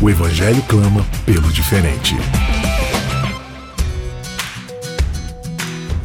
o 0.00 0.08
Evangelho 0.08 0.62
clama 0.68 1.04
pelo 1.26 1.48
diferente. 1.52 2.16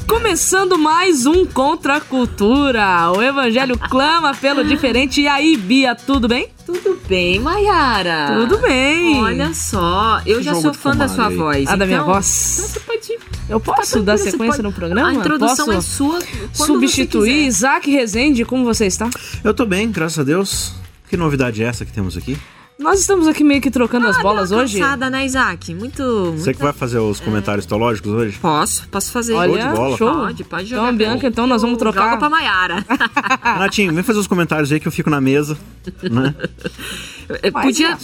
Começando 0.08 0.78
mais 0.78 1.26
um 1.26 1.46
Contra 1.46 1.96
a 1.98 2.02
Cultura. 2.02 3.12
O 3.12 3.22
Evangelho 3.22 3.78
clama 3.78 4.34
pelo 4.34 4.64
diferente. 4.68 5.22
E 5.22 5.28
aí, 5.28 5.56
Bia, 5.56 5.96
tudo 5.96 6.28
bem? 6.28 6.50
Tudo 6.66 7.00
bem, 7.08 7.40
Mayara? 7.40 8.36
Tudo 8.40 8.58
bem. 8.58 9.22
Olha 9.22 9.54
só, 9.54 10.22
eu 10.26 10.42
já 10.44 10.56
sou 10.56 10.74
fã 10.74 10.96
da 10.96 11.08
sua 11.08 11.30
voz. 11.30 11.68
Ah, 11.70 11.76
da 11.76 11.86
minha 11.86 12.00
então- 12.00 12.14
voz? 12.14 12.58
Então 12.60 12.68
você 12.70 12.80
pode. 12.82 13.20
Eu 13.48 13.60
posso 13.60 14.00
Tá 14.00 14.06
dar 14.14 14.18
sequência 14.18 14.48
pode- 14.58 14.64
no 14.64 14.74
programa? 14.74 15.10
A 15.10 15.14
introdução 15.14 15.68
Posso 15.68 15.72
é 15.78 15.82
sua. 15.82 16.20
substituir. 16.54 17.46
Isaac 17.46 17.90
Rezende, 17.90 18.44
como 18.44 18.66
você 18.66 18.88
está? 18.88 19.08
Eu 19.44 19.54
tô 19.54 19.66
bem, 19.66 19.90
graças 19.92 20.20
a 20.20 20.24
Deus. 20.24 20.74
Que 21.08 21.16
novidade 21.16 21.64
é 21.64 21.68
essa 21.68 21.86
que 21.86 21.92
temos 21.94 22.18
aqui? 22.18 22.36
Nós 22.78 23.00
estamos 23.00 23.26
aqui 23.26 23.42
meio 23.42 23.62
que 23.62 23.72
trocando 23.72 24.06
as 24.06 24.18
Ah, 24.18 24.22
bolas 24.22 24.50
deu 24.50 24.58
uma 24.58 24.64
hoje. 24.66 24.78
cansada, 24.80 25.10
né, 25.10 25.26
Isaac? 25.26 25.74
Muito. 25.74 26.34
Você 26.34 26.54
que 26.54 26.62
vai 26.62 26.74
fazer 26.74 27.00
os 27.00 27.22
comentários 27.22 27.66
teológicos 27.66 28.12
hoje? 28.12 28.38
Posso, 28.38 28.86
posso 28.90 29.12
fazer. 29.14 29.34
Olha, 29.34 29.70
de 29.70 29.74
bola. 29.76 29.98
show. 29.98 30.14
Pode, 30.14 30.44
pode 30.44 30.66
jogar. 30.66 30.84
Então, 30.84 30.98
Bianca, 30.98 31.28
então 31.28 31.48
nós 31.48 31.62
vamos 31.62 31.78
trocar. 31.78 32.04
Joga 32.04 32.18
pra 32.18 32.30
Mayara. 32.30 32.86
Renatinho, 33.42 33.94
vem 33.96 34.04
fazer 34.04 34.20
os 34.20 34.28
comentários 34.28 34.70
aí 34.74 34.80
que 34.82 34.88
eu 34.88 34.92
fico 34.92 35.10
na 35.10 35.22
mesa, 35.22 35.58
né? 36.04 36.36
Mas 37.54 37.64
podia, 37.66 37.98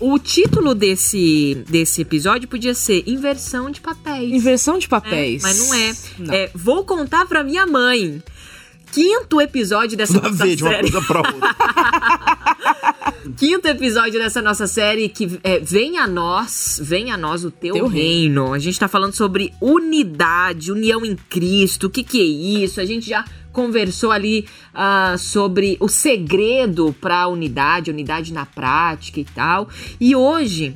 o, 0.00 0.14
o 0.14 0.18
título 0.18 0.74
desse, 0.74 1.62
desse 1.68 2.00
episódio 2.00 2.48
podia 2.48 2.72
ser 2.74 3.04
Inversão 3.06 3.70
de 3.70 3.80
Papéis. 3.82 4.32
Inversão 4.32 4.78
de 4.78 4.86
É, 4.86 4.88
papéis. 4.88 5.42
mas 5.42 5.58
não 5.68 5.74
é. 5.74 5.94
Não. 6.18 6.34
É, 6.34 6.50
Vou 6.54 6.82
contar 6.82 7.26
pra 7.26 7.44
minha 7.44 7.66
mãe. 7.66 8.22
Quinto 8.90 9.38
episódio 9.38 9.98
dessa 9.98 10.14
nossa 10.14 10.30
ver 10.46 10.56
de 10.56 10.62
uma 10.64 10.70
série. 10.72 10.90
coisa 10.90 11.06
pra 11.06 11.18
outra. 11.18 11.56
Quinto 13.36 13.66
episódio 13.68 14.18
dessa 14.18 14.40
nossa 14.40 14.66
série 14.66 15.08
que 15.08 15.38
é 15.42 15.58
Vem 15.58 15.98
a 15.98 16.06
nós, 16.06 16.80
vem 16.82 17.10
a 17.10 17.16
nós 17.16 17.44
o 17.44 17.50
teu, 17.50 17.74
Teu 17.74 17.86
reino. 17.86 18.52
A 18.52 18.58
gente 18.58 18.78
tá 18.78 18.88
falando 18.88 19.12
sobre 19.14 19.52
unidade, 19.60 20.72
união 20.72 21.04
em 21.04 21.16
Cristo. 21.16 21.86
O 21.86 21.90
que 21.90 22.02
que 22.02 22.20
é 22.20 22.24
isso? 22.64 22.80
A 22.80 22.84
gente 22.84 23.08
já 23.08 23.24
conversou 23.52 24.10
ali 24.12 24.46
ah, 24.74 25.16
sobre 25.18 25.76
o 25.80 25.88
segredo 25.88 26.94
pra 27.00 27.26
unidade, 27.28 27.90
unidade 27.90 28.32
na 28.32 28.46
prática 28.46 29.20
e 29.20 29.24
tal. 29.24 29.68
E 30.00 30.14
hoje 30.14 30.74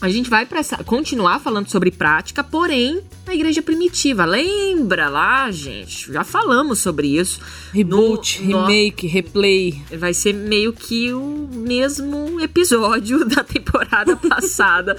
a 0.00 0.08
gente 0.08 0.30
vai 0.30 0.46
essa- 0.52 0.82
continuar 0.84 1.40
falando 1.40 1.68
sobre 1.68 1.90
prática, 1.90 2.42
porém 2.44 3.00
na 3.28 3.34
igreja 3.34 3.62
primitiva. 3.62 4.24
Lembra 4.24 5.08
lá, 5.08 5.50
gente? 5.50 6.10
Já 6.12 6.24
falamos 6.24 6.78
sobre 6.80 7.08
isso. 7.18 7.40
Reboot, 7.72 8.42
No- 8.42 8.48
no- 8.62 8.66
remake, 8.66 9.06
replay. 9.06 9.82
Vai 9.98 10.14
ser 10.14 10.32
meio 10.34 10.72
que 10.72 11.12
o 11.12 11.48
mesmo 11.52 12.40
episódio 12.40 13.24
da 13.28 13.44
temporada 13.44 14.16
passada, 14.28 14.96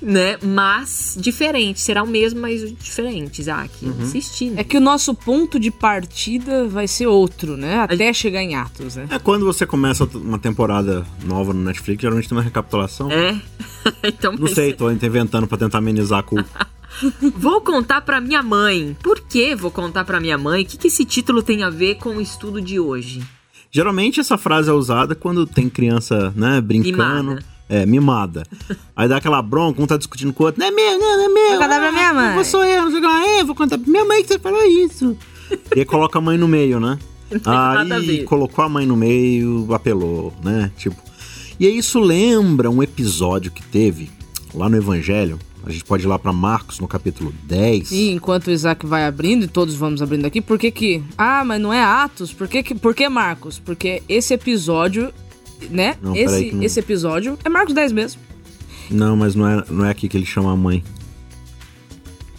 né? 0.00 0.38
Mas 0.42 1.16
diferente. 1.20 1.80
Será 1.80 2.02
o 2.02 2.06
mesmo, 2.06 2.40
mas 2.40 2.72
diferente, 2.78 3.40
Isaac. 3.40 3.70
Insistir. 3.84 4.50
né? 4.50 4.60
É 4.60 4.64
que 4.64 4.76
o 4.76 4.80
nosso 4.80 5.14
ponto 5.14 5.58
de 5.58 5.70
partida 5.70 6.66
vai 6.68 6.86
ser 6.86 7.06
outro, 7.08 7.56
né? 7.56 7.80
Até 7.80 8.12
chegar 8.12 8.42
em 8.42 8.54
Atos, 8.54 8.96
né? 8.96 9.06
É 9.10 9.18
quando 9.18 9.44
você 9.44 9.66
começa 9.66 10.04
uma 10.14 10.38
temporada 10.38 11.04
nova 11.24 11.52
no 11.52 11.60
Netflix, 11.64 12.00
geralmente 12.00 12.28
tem 12.28 12.38
uma 12.38 12.44
recapitulação. 12.44 13.10
É. 13.10 13.40
então, 14.06 14.32
Não 14.34 14.46
sei, 14.46 14.72
tô 14.72 14.88
inventando 14.90 15.46
pra 15.48 15.58
tentar 15.58 15.78
amenizar 15.78 16.20
a 16.20 16.22
culpa. 16.22 16.66
Vou 17.36 17.60
contar 17.60 18.00
pra 18.02 18.20
minha 18.20 18.42
mãe. 18.42 18.96
Por 19.02 19.20
que 19.20 19.54
vou 19.54 19.70
contar 19.70 20.04
pra 20.04 20.20
minha 20.20 20.36
mãe? 20.38 20.62
O 20.62 20.66
que, 20.66 20.76
que 20.76 20.88
esse 20.88 21.04
título 21.04 21.42
tem 21.42 21.62
a 21.62 21.70
ver 21.70 21.96
com 21.96 22.10
o 22.16 22.20
estudo 22.20 22.60
de 22.60 22.78
hoje? 22.78 23.22
Geralmente 23.70 24.20
essa 24.20 24.36
frase 24.36 24.68
é 24.68 24.72
usada 24.72 25.14
quando 25.14 25.46
tem 25.46 25.68
criança, 25.68 26.32
né, 26.36 26.60
brincando. 26.60 27.30
Mimada. 27.30 27.44
É, 27.68 27.86
mimada. 27.86 28.42
Aí 28.94 29.08
dá 29.08 29.16
aquela 29.16 29.40
bronca, 29.40 29.80
um 29.82 29.86
tá 29.86 29.96
discutindo 29.96 30.32
com 30.32 30.42
o 30.42 30.46
outro. 30.46 30.60
Não 30.60 30.66
é 30.66 30.70
meu, 30.70 30.98
não, 30.98 31.16
não 31.16 31.24
é 31.24 31.28
meu. 31.28 31.48
Vou 31.52 31.58
contar 31.58 31.80
pra 31.80 31.92
minha 31.92 32.12
mãe. 32.14 32.36
Não 32.36 32.44
sou 32.44 32.64
eu, 32.64 32.82
não 32.82 32.90
sei 32.90 33.00
o 33.00 33.02
que. 33.02 33.08
É, 33.08 33.44
vou 33.44 33.54
contar 33.54 33.78
pra 33.78 33.90
minha 33.90 34.04
mãe 34.04 34.22
que 34.22 34.28
você 34.28 34.38
falou 34.38 34.62
isso. 34.64 35.16
E 35.74 35.78
aí 35.80 35.84
coloca 35.86 36.18
a 36.18 36.22
mãe 36.22 36.36
no 36.36 36.46
meio, 36.46 36.78
né? 36.78 36.98
nada 37.46 37.94
a 37.94 37.98
Aí 37.98 38.06
ver. 38.18 38.24
colocou 38.24 38.62
a 38.62 38.68
mãe 38.68 38.84
no 38.84 38.94
meio, 38.96 39.66
apelou, 39.72 40.34
né? 40.44 40.70
Tipo. 40.76 41.00
E 41.58 41.66
aí 41.66 41.78
isso 41.78 41.98
lembra 41.98 42.68
um 42.70 42.82
episódio 42.82 43.50
que 43.50 43.62
teve 43.62 44.10
lá 44.54 44.68
no 44.68 44.76
Evangelho. 44.76 45.38
A 45.64 45.70
gente 45.70 45.84
pode 45.84 46.04
ir 46.04 46.08
lá 46.08 46.18
pra 46.18 46.32
Marcos, 46.32 46.80
no 46.80 46.88
capítulo 46.88 47.32
10. 47.44 47.92
E 47.92 48.10
enquanto 48.10 48.48
o 48.48 48.50
Isaac 48.50 48.84
vai 48.84 49.04
abrindo, 49.04 49.44
e 49.44 49.48
todos 49.48 49.74
vamos 49.76 50.02
abrindo 50.02 50.26
aqui, 50.26 50.40
por 50.40 50.58
que 50.58 50.72
que... 50.72 51.02
Ah, 51.16 51.44
mas 51.44 51.60
não 51.60 51.72
é 51.72 51.82
Atos? 51.82 52.32
Por 52.32 52.48
que, 52.48 52.62
que... 52.64 52.74
por 52.74 52.94
que 52.94 53.08
Marcos? 53.08 53.60
Porque 53.60 54.02
esse 54.08 54.34
episódio, 54.34 55.12
né? 55.70 55.96
Não, 56.02 56.16
esse, 56.16 56.50
não- 56.50 56.62
esse 56.64 56.80
episódio 56.80 57.38
é 57.44 57.48
Marcos 57.48 57.74
10 57.74 57.92
mesmo. 57.92 58.20
Não, 58.90 59.16
mas 59.16 59.36
não 59.36 59.48
é, 59.48 59.64
não 59.70 59.84
é 59.84 59.90
aqui 59.90 60.08
que 60.08 60.16
ele 60.16 60.26
chama 60.26 60.52
a 60.52 60.56
mãe. 60.56 60.82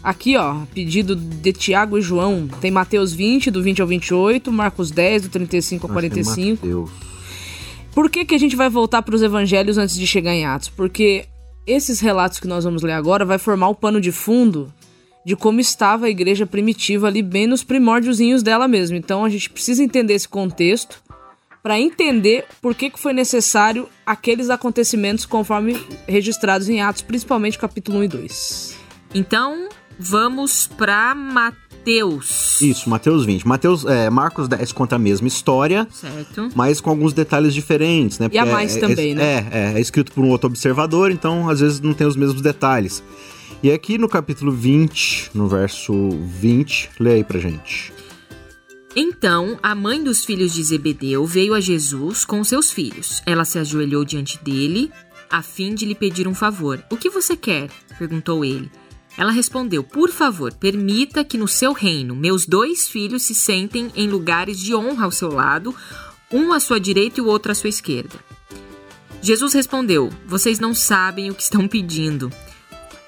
Aqui, 0.04 0.36
ó, 0.36 0.58
pedido 0.74 1.16
de 1.16 1.54
Tiago 1.54 1.98
e 1.98 2.02
João. 2.02 2.50
Tem 2.60 2.70
Mateus 2.70 3.14
20, 3.14 3.50
do 3.50 3.64
20 3.64 3.82
ao 3.82 3.88
28, 3.88 4.52
Marcos 4.52 4.92
10, 4.92 5.24
do 5.24 5.30
35 5.30 5.88
ao 5.88 5.92
Acho 5.92 6.00
que 6.02 6.06
é 6.08 6.10
45. 6.10 6.68
Mateus. 6.68 6.92
Por 7.94 8.10
que, 8.10 8.26
que 8.26 8.36
a 8.36 8.38
gente 8.38 8.56
vai 8.56 8.70
voltar 8.70 9.02
para 9.02 9.16
os 9.16 9.22
evangelhos 9.22 9.78
antes 9.78 9.96
de 9.96 10.06
chegar 10.06 10.34
em 10.34 10.46
Atos? 10.46 10.68
Porque 10.68 11.26
esses 11.66 12.00
relatos 12.00 12.40
que 12.40 12.48
nós 12.48 12.64
vamos 12.64 12.82
ler 12.82 12.94
agora 12.94 13.26
vai 13.26 13.38
formar 13.38 13.70
o 13.70 13.76
pano 13.76 14.02
de 14.02 14.12
fundo 14.12 14.74
de 15.26 15.36
como 15.36 15.60
estava 15.60 16.08
a 16.08 16.10
igreja 16.10 16.46
primitiva 16.46 17.08
ali 17.08 17.22
bem 17.22 17.48
nos 17.48 17.64
primórdiozinhos 17.64 18.44
dela 18.44 18.68
mesmo. 18.68 18.98
Então 18.98 19.24
a 19.24 19.30
gente 19.30 19.50
precisa 19.50 19.84
entender 19.84 20.14
esse 20.14 20.28
contexto 20.28 21.02
para 21.62 21.80
entender 21.80 22.46
por 22.62 22.76
que, 22.76 22.90
que 22.90 23.00
foi 23.00 23.14
necessário 23.14 23.88
aqueles 24.06 24.50
acontecimentos 24.50 25.26
conforme 25.26 25.82
registrados 26.06 26.68
em 26.68 26.82
Atos, 26.82 27.02
principalmente 27.02 27.58
capítulo 27.58 28.00
1 28.00 28.04
e 28.04 28.08
2. 28.10 28.78
Então, 29.16 29.70
vamos 29.98 30.68
pra 30.68 31.16
Mateus. 31.16 31.63
Isso, 32.62 32.90
Mateus 32.90 33.26
20. 33.26 33.48
Mateus, 33.48 33.86
é, 33.86 34.10
Marcos 34.10 34.48
10 34.48 34.72
conta 34.72 34.96
a 34.96 35.00
mesma 35.00 35.28
história, 35.28 35.88
Certo? 35.92 36.50
mas 36.56 36.80
com 36.80 36.90
alguns 36.90 37.14
detalhes 37.14 37.54
diferentes, 37.54 38.20
né? 38.20 38.30
E 38.32 38.38
a 38.38 38.44
Porque 38.44 38.54
mais 38.54 38.78
é, 38.78 38.80
também, 38.80 39.12
é, 39.12 39.16
né? 39.16 39.24
É, 39.52 39.58
é, 39.58 39.74
é 39.76 39.80
escrito 39.82 40.12
por 40.12 40.24
um 40.24 40.30
outro 40.30 40.48
observador, 40.48 41.12
então 41.12 41.50
às 41.50 41.60
vezes 41.60 41.80
não 41.80 41.94
tem 41.94 42.08
os 42.08 42.16
mesmos 42.16 42.42
detalhes. 42.42 43.04
E 43.62 43.72
aqui 43.72 43.98
no 43.98 44.10
capítulo 44.10 44.52
20, 44.52 45.32
no 45.34 45.48
verso 45.48 45.94
20, 46.10 46.90
lê 47.00 47.14
aí 47.14 47.24
pra 47.24 47.40
gente. 47.40 47.94
Então, 48.96 49.58
a 49.64 49.74
mãe 49.74 50.04
dos 50.04 50.24
filhos 50.24 50.54
de 50.54 50.64
Zebedeu 50.64 51.26
veio 51.26 51.54
a 51.54 51.60
Jesus 51.60 52.26
com 52.26 52.44
seus 52.44 52.72
filhos. 52.72 53.24
Ela 53.26 53.44
se 53.44 53.58
ajoelhou 53.58 54.06
diante 54.06 54.38
dele, 54.44 54.92
a 55.32 55.42
fim 55.42 55.74
de 55.74 55.86
lhe 55.86 55.96
pedir 55.96 56.28
um 56.28 56.36
favor. 56.36 56.84
O 56.92 56.98
que 56.98 57.10
você 57.10 57.36
quer? 57.36 57.70
perguntou 57.98 58.46
ele. 58.46 58.70
Ela 59.18 59.32
respondeu: 59.32 59.84
Por 59.84 60.10
favor, 60.10 60.54
permita 60.54 61.24
que 61.24 61.38
no 61.38 61.48
seu 61.48 61.74
reino 61.74 62.16
meus 62.16 62.46
dois 62.46 62.88
filhos 62.88 63.24
se 63.24 63.36
sentem 63.36 63.92
em 63.96 64.08
lugares 64.08 64.60
de 64.60 64.74
honra 64.74 65.06
ao 65.06 65.12
seu 65.12 65.32
lado, 65.32 65.76
um 66.32 66.52
à 66.52 66.60
sua 66.60 66.80
direita 66.80 67.20
e 67.20 67.24
o 67.24 67.28
outro 67.28 67.52
à 67.52 67.56
sua 67.56 67.70
esquerda. 67.70 68.16
Jesus 69.22 69.54
respondeu: 69.54 70.10
Vocês 70.26 70.60
não 70.60 70.74
sabem 70.74 71.30
o 71.30 71.36
que 71.36 71.44
estão 71.44 71.68
pedindo. 71.68 72.32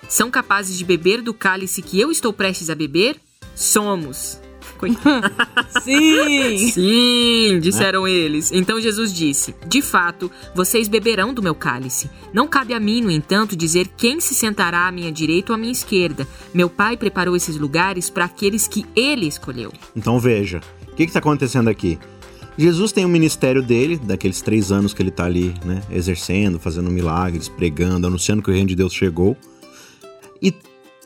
São 0.07 0.29
capazes 0.29 0.77
de 0.77 0.85
beber 0.85 1.21
do 1.21 1.33
cálice 1.33 1.81
que 1.81 1.99
eu 1.99 2.11
estou 2.11 2.31
prestes 2.31 2.69
a 2.69 2.75
beber? 2.75 3.19
Somos. 3.55 4.39
Coitado. 4.77 5.31
Sim! 5.83 6.57
Sim, 6.69 7.59
disseram 7.59 8.07
eles. 8.07 8.51
Então 8.51 8.79
Jesus 8.79 9.13
disse: 9.13 9.55
De 9.67 9.81
fato, 9.81 10.31
vocês 10.53 10.87
beberão 10.87 11.33
do 11.33 11.41
meu 11.41 11.55
cálice. 11.55 12.09
Não 12.33 12.47
cabe 12.47 12.73
a 12.73 12.79
mim, 12.79 13.01
no 13.01 13.11
entanto, 13.11 13.55
dizer 13.55 13.87
quem 13.97 14.19
se 14.19 14.33
sentará 14.33 14.87
à 14.87 14.91
minha 14.91 15.11
direita 15.11 15.51
ou 15.51 15.55
à 15.55 15.57
minha 15.57 15.71
esquerda. 15.71 16.27
Meu 16.53 16.69
pai 16.69 16.97
preparou 16.97 17.35
esses 17.35 17.57
lugares 17.57 18.09
para 18.09 18.25
aqueles 18.25 18.67
que 18.67 18.85
ele 18.95 19.27
escolheu. 19.27 19.71
Então 19.95 20.19
veja, 20.19 20.61
o 20.91 20.95
que 20.95 21.03
está 21.03 21.19
acontecendo 21.19 21.69
aqui? 21.69 21.97
Jesus 22.57 22.93
tem 22.93 23.03
o 23.03 23.09
ministério 23.09 23.61
dele, 23.61 23.97
daqueles 23.97 24.41
três 24.41 24.71
anos 24.71 24.93
que 24.93 25.01
ele 25.01 25.09
está 25.09 25.25
ali, 25.25 25.53
né, 25.65 25.81
exercendo, 25.91 26.57
fazendo 26.57 26.89
milagres, 26.89 27.49
pregando, 27.49 28.07
anunciando 28.07 28.41
que 28.41 28.49
o 28.49 28.53
reino 28.53 28.69
de 28.69 28.75
Deus 28.75 28.93
chegou. 28.93 29.35
E 30.41 30.53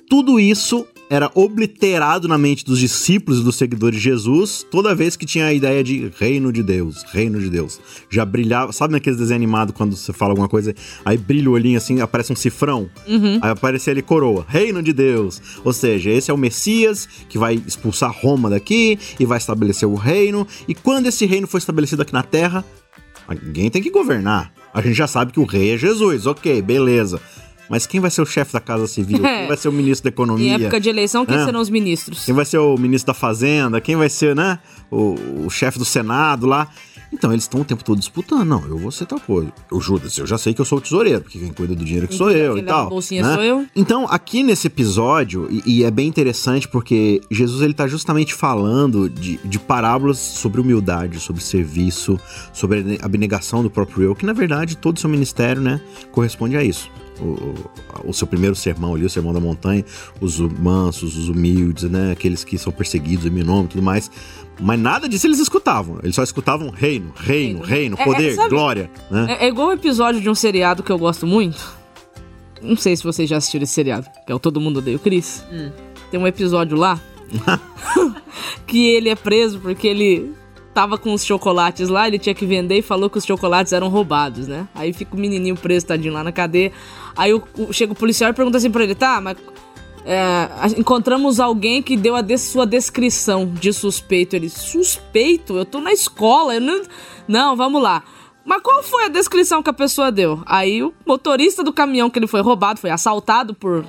tudo 0.08 0.40
isso 0.40 0.86
era 1.10 1.32
obliterado 1.34 2.28
na 2.28 2.38
mente 2.38 2.64
dos 2.64 2.80
discípulos 2.80 3.40
e 3.40 3.44
dos 3.44 3.56
seguidores 3.56 3.98
de 3.98 4.04
Jesus 4.04 4.66
toda 4.70 4.94
vez 4.94 5.16
que 5.16 5.26
tinha 5.26 5.46
a 5.46 5.54
ideia 5.54 5.84
de 5.84 6.12
reino 6.20 6.54
de 6.54 6.62
Deus, 6.62 7.04
reino 7.12 7.40
de 7.40 7.50
Deus. 7.50 7.80
Já 8.10 8.24
brilhava, 8.24 8.72
sabe 8.72 8.92
naqueles 8.94 9.18
desenhos 9.18 9.40
animados 9.40 9.74
quando 9.76 9.96
você 9.96 10.14
fala 10.14 10.34
alguma 10.34 10.48
coisa, 10.48 10.76
aí 11.04 11.18
brilha 11.18 11.50
o 11.50 11.54
olhinho 11.54 11.78
assim, 11.78 12.00
aparece 12.00 12.32
um 12.32 12.36
cifrão, 12.36 12.90
Uhum. 13.08 13.40
aí 13.42 13.50
aparece 13.50 13.90
ali 13.90 14.02
coroa, 14.04 14.46
reino 14.48 14.84
de 14.84 14.94
Deus. 14.94 15.42
Ou 15.64 15.74
seja, 15.74 16.12
esse 16.12 16.30
é 16.30 16.34
o 16.34 16.38
Messias 16.38 17.08
que 17.28 17.38
vai 17.38 17.56
expulsar 17.66 18.12
Roma 18.16 18.50
daqui 18.50 19.00
e 19.20 19.26
vai 19.26 19.38
estabelecer 19.40 19.88
o 19.90 19.96
reino. 19.96 20.46
E 20.68 20.76
quando 20.76 21.08
esse 21.08 21.26
reino 21.26 21.48
for 21.48 21.58
estabelecido 21.58 22.02
aqui 22.04 22.14
na 22.14 22.24
terra, 22.24 22.64
alguém 23.28 23.70
tem 23.70 23.82
que 23.82 23.90
governar. 23.90 24.54
A 24.72 24.82
gente 24.82 24.94
já 24.96 25.08
sabe 25.08 25.32
que 25.32 25.40
o 25.40 25.46
rei 25.46 25.72
é 25.74 25.78
Jesus, 25.78 26.28
ok, 26.28 26.62
beleza. 26.62 27.20
Mas 27.70 27.86
quem 27.86 28.00
vai 28.00 28.10
ser 28.10 28.22
o 28.22 28.26
chefe 28.26 28.52
da 28.52 28.60
Casa 28.60 28.88
Civil? 28.88 29.20
Quem 29.20 29.48
vai 29.48 29.56
ser 29.58 29.70
o 29.70 29.72
ministro 29.72 30.10
da 30.10 30.10
Em 30.10 30.14
Economia? 30.14 30.56
época 30.56 30.80
de 30.80 30.90
eleição, 30.90 31.26
quem 31.26 31.38
serão 31.46 31.62
os 31.62 31.70
ministros? 31.70 32.26
Quem 32.26 32.34
vai 32.34 32.46
ser 32.46 32.58
o 32.58 32.76
ministro 32.78 33.08
da 33.08 33.14
Fazenda? 33.14 33.80
Quem 33.80 33.96
vai 33.96 34.10
ser, 34.10 34.36
né? 34.36 34.60
O, 34.90 35.16
o 35.46 35.50
chefe 35.50 35.78
do 35.78 35.86
Senado 35.86 36.48
lá. 36.48 36.68
Então, 37.12 37.32
eles 37.32 37.44
estão 37.46 37.62
o 37.62 37.66
tempo 37.66 37.84
todo 37.84 37.98
disputando. 38.00 38.46
Não, 38.48 38.64
eu 38.68 38.78
vou 38.78 38.92
ser 38.92 39.06
tal 39.06 39.20
coisa. 39.20 39.52
O 39.72 39.80
Judas, 39.82 40.18
eu 40.18 40.28
já 40.28 40.38
sei 40.38 40.54
que 40.54 40.62
eu 40.62 40.66
sou 40.66 40.78
o 40.78 40.82
tesoureiro, 40.82 41.22
porque 41.22 41.40
quem 41.40 41.52
cuida 41.52 41.76
do 41.76 41.84
dinheiro 41.84 42.08
que 42.08 42.16
sou 42.16 42.30
eu 42.32 42.58
e 42.58 42.62
tal. 42.64 42.90
bolsinha 42.90 43.24
né? 43.24 43.34
sou 43.34 43.44
eu. 43.44 43.66
Então, 43.76 44.06
aqui 44.10 44.44
nesse 44.44 44.68
episódio, 44.68 45.48
e, 45.50 45.64
e 45.80 45.84
é 45.84 45.90
bem 45.92 46.08
interessante 46.08 46.68
porque 46.68 47.22
Jesus 47.32 47.62
ele 47.62 47.74
tá 47.74 47.88
justamente 47.88 48.34
falando 48.34 49.10
de, 49.10 49.38
de 49.44 49.58
parábolas 49.60 50.18
sobre 50.20 50.62
humildade, 50.62 51.20
sobre 51.20 51.42
serviço, 51.44 52.20
sobre 52.54 52.98
a 53.02 53.06
abnegação 53.06 53.64
do 53.64 53.70
próprio 53.70 54.04
eu, 54.04 54.16
que 54.16 54.26
na 54.26 54.34
verdade 54.34 54.78
todo 54.78 54.98
o 54.98 55.00
seu 55.00 55.10
ministério, 55.10 55.62
né, 55.62 55.82
corresponde 56.12 56.56
a 56.58 56.64
isso. 56.64 56.90
O, 57.20 57.24
o- 57.26 57.56
o 58.06 58.14
seu 58.14 58.26
primeiro 58.26 58.56
sermão 58.56 58.96
ali, 58.96 59.04
o 59.04 59.10
sermão 59.10 59.34
da 59.34 59.42
montanha, 59.42 59.84
os 60.22 60.40
mansos, 60.40 61.18
os 61.18 61.28
humildes, 61.28 61.84
né, 61.84 62.12
aqueles 62.14 62.44
que 62.46 62.58
são 62.58 62.72
perseguidos 62.72 63.26
em 63.26 63.30
meu 63.30 63.44
nome 63.46 63.66
e 63.66 63.68
tudo 63.72 63.84
mais. 63.84 64.10
Mas 64.60 64.80
nada 64.80 65.08
disso 65.08 65.26
eles 65.28 65.40
escutavam. 65.40 66.00
Eles 66.04 66.16
só 66.16 66.24
escutavam 66.24 66.70
reino, 66.70 67.14
reino, 67.16 67.60
Reino. 67.60 67.62
reino, 67.62 67.96
É, 67.98 68.02
é, 68.02 68.06
poder, 68.06 68.36
sabe- 68.36 68.50
glória, 68.50 68.92
né? 69.10 69.38
É, 69.40 69.46
é 69.46 69.48
igual 69.48 69.70
um 69.70 69.72
episódio 69.74 70.20
de 70.20 70.30
um 70.30 70.36
seriado 70.36 70.84
que 70.84 70.92
eu 70.92 70.98
gosto 70.98 71.26
muito. 71.26 71.78
Não 72.62 72.76
sei 72.76 72.96
se 72.98 73.04
vocês 73.04 73.30
já 73.30 73.38
assistiram 73.38 73.64
esse 73.64 73.72
seriado, 73.74 74.06
que 74.26 74.32
é 74.32 74.36
o 74.36 74.40
Todo 74.40 74.60
Mundo 74.60 74.78
Odeia 74.80 74.98
o 74.98 75.00
Chris. 75.00 75.44
Tem 76.12 76.20
um 76.20 76.28
episódio 76.28 76.76
lá 76.78 77.00
que 78.68 78.90
ele 78.90 79.10
é 79.10 79.16
preso 79.16 79.60
porque 79.60 79.88
ele 79.88 80.34
tava 80.74 80.98
com 80.98 81.14
os 81.14 81.24
chocolates 81.26 81.90
lá, 81.90 82.08
ele 82.08 82.20
tinha 82.20 82.36
que 82.36 82.46
vender 82.46 82.78
e 82.78 82.82
falou 82.82 83.10
que 83.10 83.18
os 83.18 83.26
chocolates 83.26 83.74
eram 83.74 83.88
roubados, 83.90 84.48
né? 84.48 84.68
Aí 84.76 84.94
fica 84.94 85.16
o 85.16 85.20
menininho 85.20 85.56
preso, 85.56 85.86
tadinho, 85.88 86.14
lá 86.14 86.24
na 86.24 86.32
cadeia. 86.32 86.72
Aí 87.18 87.34
o- 87.34 87.44
o- 87.58 87.74
chega 87.74 87.92
o 87.92 87.96
policial 87.96 88.30
e 88.30 88.34
pergunta 88.34 88.58
assim 88.58 88.70
pra 88.70 88.84
ele, 88.84 88.96
tá, 88.96 89.20
mas 89.20 89.36
é, 90.10 90.80
encontramos 90.80 91.40
alguém 91.40 91.84
que 91.84 91.96
deu 91.96 92.16
a 92.16 92.22
des- 92.22 92.42
sua 92.42 92.66
descrição 92.66 93.46
de 93.46 93.72
suspeito. 93.72 94.36
Ele, 94.36 94.50
suspeito? 94.50 95.56
Eu 95.56 95.66
tô 95.66 95.80
na 95.80 95.94
escola, 95.94 96.56
eu 96.56 96.62
não... 96.62 96.82
Não, 97.28 97.56
vamos 97.56 97.82
lá. 97.82 98.04
Mas 98.44 98.62
qual 98.64 98.82
foi 98.82 99.06
a 99.06 99.08
descrição 99.10 99.62
que 99.62 99.70
a 99.70 99.74
pessoa 99.74 100.12
deu? 100.12 100.42
Aí 100.48 100.82
o 100.82 100.92
motorista 101.06 101.64
do 101.64 101.72
caminhão 101.72 102.10
que 102.10 102.18
ele 102.18 102.26
foi 102.26 102.42
roubado, 102.42 102.80
foi 102.80 102.90
assaltado 102.90 103.54
por 103.54 103.86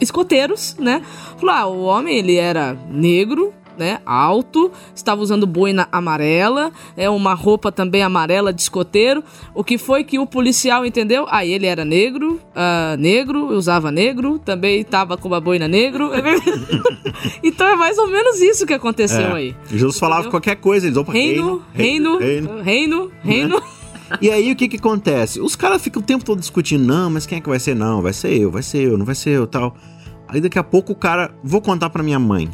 escoteiros, 0.00 0.76
né? 0.78 1.02
Falou, 1.36 1.54
ah, 1.54 1.66
o 1.66 1.82
homem, 1.82 2.18
ele 2.18 2.36
era 2.36 2.74
negro, 2.88 3.52
né? 3.78 3.98
Alto, 4.04 4.70
estava 4.94 5.20
usando 5.20 5.46
boina 5.46 5.88
amarela, 5.92 6.72
é 6.96 7.08
uma 7.10 7.34
roupa 7.34 7.70
também 7.72 8.02
amarela 8.02 8.52
de 8.52 8.60
escoteiro. 8.62 9.22
O 9.54 9.62
que 9.64 9.78
foi 9.78 10.04
que 10.04 10.18
o 10.18 10.26
policial 10.26 10.84
entendeu? 10.84 11.26
Ah, 11.28 11.44
ele 11.44 11.66
era 11.66 11.84
negro, 11.84 12.40
ah, 12.54 12.96
negro, 12.98 13.48
usava 13.54 13.90
negro, 13.90 14.38
também 14.38 14.80
estava 14.80 15.16
com 15.16 15.28
uma 15.28 15.40
boina 15.40 15.68
negro. 15.68 16.10
então 17.42 17.66
é 17.66 17.76
mais 17.76 17.98
ou 17.98 18.08
menos 18.08 18.40
isso 18.40 18.66
que 18.66 18.74
aconteceu 18.74 19.28
É. 19.28 19.32
aí. 19.32 19.56
Jesus 19.70 19.98
falava 19.98 20.28
qualquer 20.30 20.56
coisa, 20.56 20.86
eles 20.86 20.94
vão 20.94 21.04
pra 21.04 21.14
Reino, 21.14 21.62
reino, 21.72 22.18
reino. 22.18 22.62
reino, 22.62 23.12
reino. 23.22 23.62
E 24.22 24.30
aí 24.30 24.52
o 24.52 24.54
que 24.54 24.68
que 24.68 24.76
acontece? 24.76 25.40
Os 25.40 25.56
caras 25.56 25.82
ficam 25.82 26.00
o 26.00 26.04
tempo 26.04 26.24
todo 26.24 26.38
discutindo, 26.38 26.84
não, 26.84 27.10
mas 27.10 27.26
quem 27.26 27.38
é 27.38 27.40
que 27.40 27.48
vai 27.48 27.58
ser? 27.58 27.74
Não, 27.74 28.00
vai 28.00 28.12
ser 28.12 28.40
eu, 28.40 28.52
vai 28.52 28.62
ser 28.62 28.82
eu, 28.86 28.96
não 28.96 29.04
vai 29.04 29.16
ser 29.16 29.30
eu, 29.30 29.48
tal. 29.48 29.74
Aí 30.28 30.40
daqui 30.40 30.56
a 30.60 30.62
pouco 30.62 30.92
o 30.92 30.94
cara, 30.94 31.34
vou 31.42 31.60
contar 31.60 31.90
pra 31.90 32.04
minha 32.04 32.18
mãe. 32.18 32.48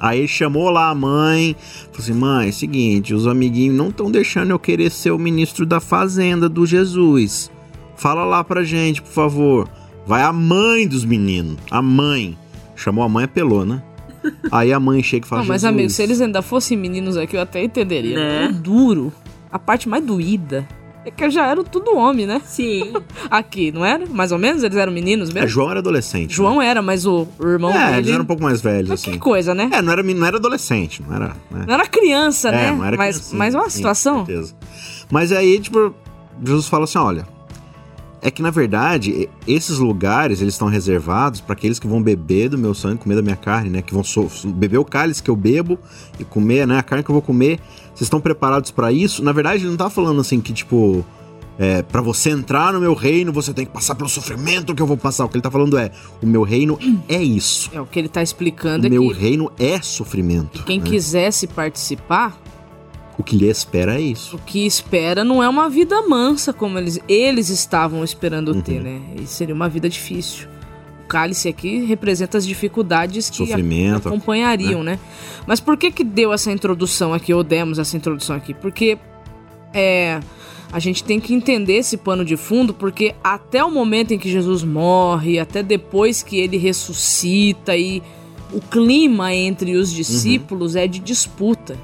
Aí 0.00 0.20
ele 0.20 0.28
chamou 0.28 0.70
lá 0.70 0.88
a 0.88 0.94
mãe, 0.94 1.54
falou 1.92 1.98
assim, 1.98 2.12
mãe, 2.14 2.46
é 2.46 2.50
o 2.50 2.52
seguinte, 2.54 3.12
os 3.12 3.26
amiguinhos 3.26 3.76
não 3.76 3.90
estão 3.90 4.10
deixando 4.10 4.50
eu 4.50 4.58
querer 4.58 4.90
ser 4.90 5.10
o 5.10 5.18
ministro 5.18 5.66
da 5.66 5.78
fazenda 5.78 6.48
do 6.48 6.64
Jesus. 6.64 7.50
Fala 7.96 8.24
lá 8.24 8.42
pra 8.42 8.64
gente, 8.64 9.02
por 9.02 9.12
favor. 9.12 9.68
Vai 10.06 10.22
a 10.22 10.32
mãe 10.32 10.88
dos 10.88 11.04
meninos, 11.04 11.58
a 11.70 11.82
mãe. 11.82 12.36
Chamou 12.74 13.04
a 13.04 13.08
mãe, 13.10 13.26
apelou, 13.26 13.66
né? 13.66 13.82
Aí 14.50 14.72
a 14.72 14.80
mãe 14.80 15.02
chega 15.02 15.26
e 15.26 15.28
fala, 15.28 15.42
Não, 15.42 15.48
mas 15.48 15.60
Jesus, 15.60 15.74
amigo, 15.74 15.90
se 15.90 16.02
eles 16.02 16.20
ainda 16.20 16.40
fossem 16.40 16.78
meninos 16.78 17.18
aqui, 17.18 17.36
eu 17.36 17.40
até 17.42 17.62
entenderia. 17.62 18.16
Né? 18.16 18.48
O 18.48 18.52
duro, 18.54 19.12
a 19.52 19.58
parte 19.58 19.86
mais 19.86 20.02
doída, 20.02 20.66
é 21.04 21.10
que 21.10 21.30
já 21.30 21.46
eram 21.46 21.64
tudo 21.64 21.96
homem, 21.96 22.26
né? 22.26 22.40
Sim. 22.44 22.92
Aqui, 23.30 23.72
não 23.72 23.84
era? 23.84 24.06
Mais 24.06 24.32
ou 24.32 24.38
menos? 24.38 24.62
Eles 24.62 24.76
eram 24.76 24.92
meninos 24.92 25.30
É, 25.30 25.32
mesmo? 25.34 25.48
João 25.48 25.70
era 25.70 25.80
adolescente. 25.80 26.34
João 26.34 26.60
era, 26.60 26.82
mas 26.82 27.06
o, 27.06 27.26
o 27.38 27.46
irmão 27.46 27.70
É, 27.72 27.86
dele... 27.86 27.98
eles 27.98 28.10
eram 28.10 28.22
um 28.22 28.26
pouco 28.26 28.42
mais 28.42 28.60
velhos, 28.60 28.90
Mas 28.90 29.00
assim. 29.00 29.12
que 29.12 29.18
coisa, 29.18 29.54
né? 29.54 29.70
É, 29.72 29.80
não 29.80 29.92
era, 29.92 30.02
não 30.02 30.26
era 30.26 30.36
adolescente, 30.36 31.02
não 31.02 31.14
era. 31.14 31.28
né? 31.50 31.64
Não 31.66 31.74
era 31.74 31.86
criança, 31.86 32.50
né? 32.50 32.68
É, 32.68 32.70
não 32.72 32.84
era 32.84 32.96
mas, 32.96 33.16
criancinha, 33.16 33.38
mas 33.38 33.54
uma 33.54 33.70
situação. 33.70 34.26
Certeza. 34.26 34.54
Mas 35.10 35.32
aí, 35.32 35.58
tipo, 35.58 35.94
Jesus 36.44 36.66
fala 36.68 36.84
assim: 36.84 36.98
olha. 36.98 37.26
É 38.22 38.30
que 38.30 38.42
na 38.42 38.50
verdade, 38.50 39.30
esses 39.48 39.78
lugares 39.78 40.42
eles 40.42 40.52
estão 40.52 40.68
reservados 40.68 41.40
para 41.40 41.54
aqueles 41.54 41.78
que 41.78 41.86
vão 41.86 42.02
beber 42.02 42.50
do 42.50 42.58
meu 42.58 42.74
sangue, 42.74 42.98
comer 42.98 43.14
da 43.14 43.22
minha 43.22 43.34
carne, 43.34 43.70
né? 43.70 43.80
Que 43.80 43.94
vão 43.94 44.04
so- 44.04 44.28
beber 44.44 44.76
o 44.76 44.84
cálice 44.84 45.22
que 45.22 45.30
eu 45.30 45.34
bebo 45.36 45.78
e 46.18 46.24
comer, 46.24 46.66
né? 46.66 46.78
A 46.78 46.82
carne 46.82 47.02
que 47.02 47.10
eu 47.10 47.14
vou 47.14 47.22
comer. 47.22 47.58
Vocês 48.00 48.06
estão 48.06 48.18
preparados 48.20 48.70
para 48.70 48.90
isso? 48.90 49.22
Na 49.22 49.30
verdade, 49.30 49.62
ele 49.64 49.68
não 49.68 49.76
tá 49.76 49.90
falando 49.90 50.22
assim 50.22 50.40
que, 50.40 50.54
tipo, 50.54 51.04
é, 51.58 51.82
para 51.82 52.00
você 52.00 52.30
entrar 52.30 52.72
no 52.72 52.80
meu 52.80 52.94
reino, 52.94 53.30
você 53.30 53.52
tem 53.52 53.66
que 53.66 53.72
passar 53.72 53.94
pelo 53.94 54.08
sofrimento 54.08 54.74
que 54.74 54.80
eu 54.80 54.86
vou 54.86 54.96
passar. 54.96 55.26
O 55.26 55.28
que 55.28 55.36
ele 55.36 55.42
tá 55.42 55.50
falando 55.50 55.76
é: 55.76 55.90
o 56.22 56.26
meu 56.26 56.42
reino 56.42 56.78
é 57.06 57.22
isso. 57.22 57.68
É, 57.74 57.78
o 57.78 57.84
que 57.84 57.98
ele 57.98 58.08
tá 58.08 58.22
explicando 58.22 58.84
O 58.84 58.86
é 58.86 58.88
meu 58.90 59.06
que 59.08 59.12
reino 59.12 59.52
é 59.58 59.82
sofrimento. 59.82 60.62
quem 60.64 60.78
né? 60.80 60.86
quisesse 60.86 61.46
participar, 61.46 62.40
O 63.18 63.22
que 63.22 63.36
lhe 63.36 63.46
espera 63.50 63.96
é 63.96 64.00
isso. 64.00 64.34
o 64.36 64.38
que 64.38 64.64
espera 64.64 65.22
não 65.22 65.42
é 65.42 65.48
uma 65.50 65.68
vida 65.68 66.00
mansa 66.08 66.54
como 66.54 66.78
eles, 66.78 66.98
eles 67.06 67.50
estavam 67.50 68.02
esperando 68.02 68.54
Uhum. 68.54 68.62
ter, 68.62 68.80
né? 68.82 68.98
E 69.20 69.26
seria 69.26 69.54
uma 69.54 69.68
vida 69.68 69.90
difícil. 69.90 70.48
O 71.10 71.12
cálice 71.12 71.48
aqui 71.48 71.84
representa 71.86 72.38
as 72.38 72.46
dificuldades 72.46 73.28
que 73.28 73.38
Sofrimento, 73.38 74.06
acompanhariam, 74.06 74.84
né? 74.84 74.96
Mas 75.44 75.58
por 75.58 75.76
que 75.76 75.90
que 75.90 76.04
deu 76.04 76.32
essa 76.32 76.52
introdução 76.52 77.12
aqui, 77.12 77.34
ou 77.34 77.42
demos 77.42 77.80
essa 77.80 77.96
introdução 77.96 78.36
aqui? 78.36 78.54
Porque 78.54 78.96
é, 79.74 80.20
a 80.72 80.78
gente 80.78 81.02
tem 81.02 81.18
que 81.18 81.34
entender 81.34 81.78
esse 81.78 81.96
pano 81.96 82.24
de 82.24 82.36
fundo, 82.36 82.72
porque 82.72 83.12
até 83.24 83.64
o 83.64 83.72
momento 83.72 84.14
em 84.14 84.18
que 84.18 84.30
Jesus 84.30 84.62
morre, 84.62 85.40
até 85.40 85.64
depois 85.64 86.22
que 86.22 86.38
ele 86.38 86.56
ressuscita 86.56 87.76
e 87.76 88.00
o 88.52 88.60
clima 88.60 89.34
entre 89.34 89.74
Uhum. 89.74 89.82
os 89.82 89.92
discípulos 89.92 90.76
é 90.76 90.86
de 90.86 91.00
disputa. 91.00 91.76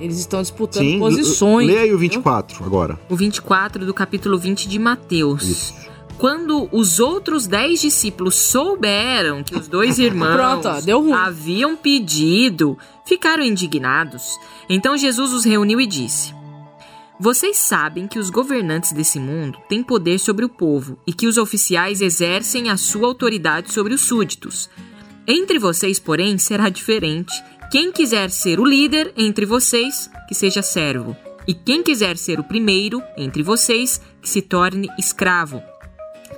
Eles 0.00 0.18
estão 0.18 0.42
disputando 0.42 0.84
Sim, 0.84 0.98
posições. 0.98 1.68
Lê 1.68 1.78
aí 1.78 1.92
o 1.92 1.98
24 1.98 2.64
agora. 2.64 2.98
O 3.08 3.14
24 3.14 3.86
do 3.86 3.94
capítulo 3.94 4.36
20 4.36 4.68
de 4.68 4.80
Mateus. 4.80 5.44
Isso. 5.44 5.95
Quando 6.18 6.68
os 6.72 6.98
outros 6.98 7.46
dez 7.46 7.80
discípulos 7.80 8.36
souberam 8.36 9.44
que 9.44 9.54
os 9.54 9.68
dois 9.68 9.98
irmãos 10.00 10.62
Pronto, 10.62 11.12
haviam 11.12 11.76
pedido, 11.76 12.78
ficaram 13.04 13.42
indignados. 13.44 14.38
Então 14.68 14.96
Jesus 14.96 15.32
os 15.32 15.44
reuniu 15.44 15.80
e 15.80 15.86
disse: 15.86 16.34
Vocês 17.20 17.58
sabem 17.58 18.08
que 18.08 18.18
os 18.18 18.30
governantes 18.30 18.92
desse 18.92 19.20
mundo 19.20 19.58
têm 19.68 19.82
poder 19.82 20.18
sobre 20.18 20.44
o 20.44 20.48
povo 20.48 20.98
e 21.06 21.12
que 21.12 21.26
os 21.26 21.36
oficiais 21.36 22.00
exercem 22.00 22.70
a 22.70 22.78
sua 22.78 23.06
autoridade 23.06 23.72
sobre 23.72 23.92
os 23.92 24.00
súditos. 24.00 24.70
Entre 25.26 25.58
vocês, 25.58 25.98
porém, 25.98 26.38
será 26.38 26.68
diferente. 26.68 27.32
Quem 27.70 27.92
quiser 27.92 28.30
ser 28.30 28.60
o 28.60 28.64
líder 28.64 29.12
entre 29.16 29.44
vocês, 29.44 30.08
que 30.28 30.34
seja 30.34 30.62
servo. 30.62 31.16
E 31.48 31.52
quem 31.52 31.82
quiser 31.82 32.16
ser 32.16 32.40
o 32.40 32.44
primeiro 32.44 33.02
entre 33.16 33.42
vocês, 33.42 34.00
que 34.22 34.28
se 34.28 34.40
torne 34.40 34.88
escravo. 34.98 35.62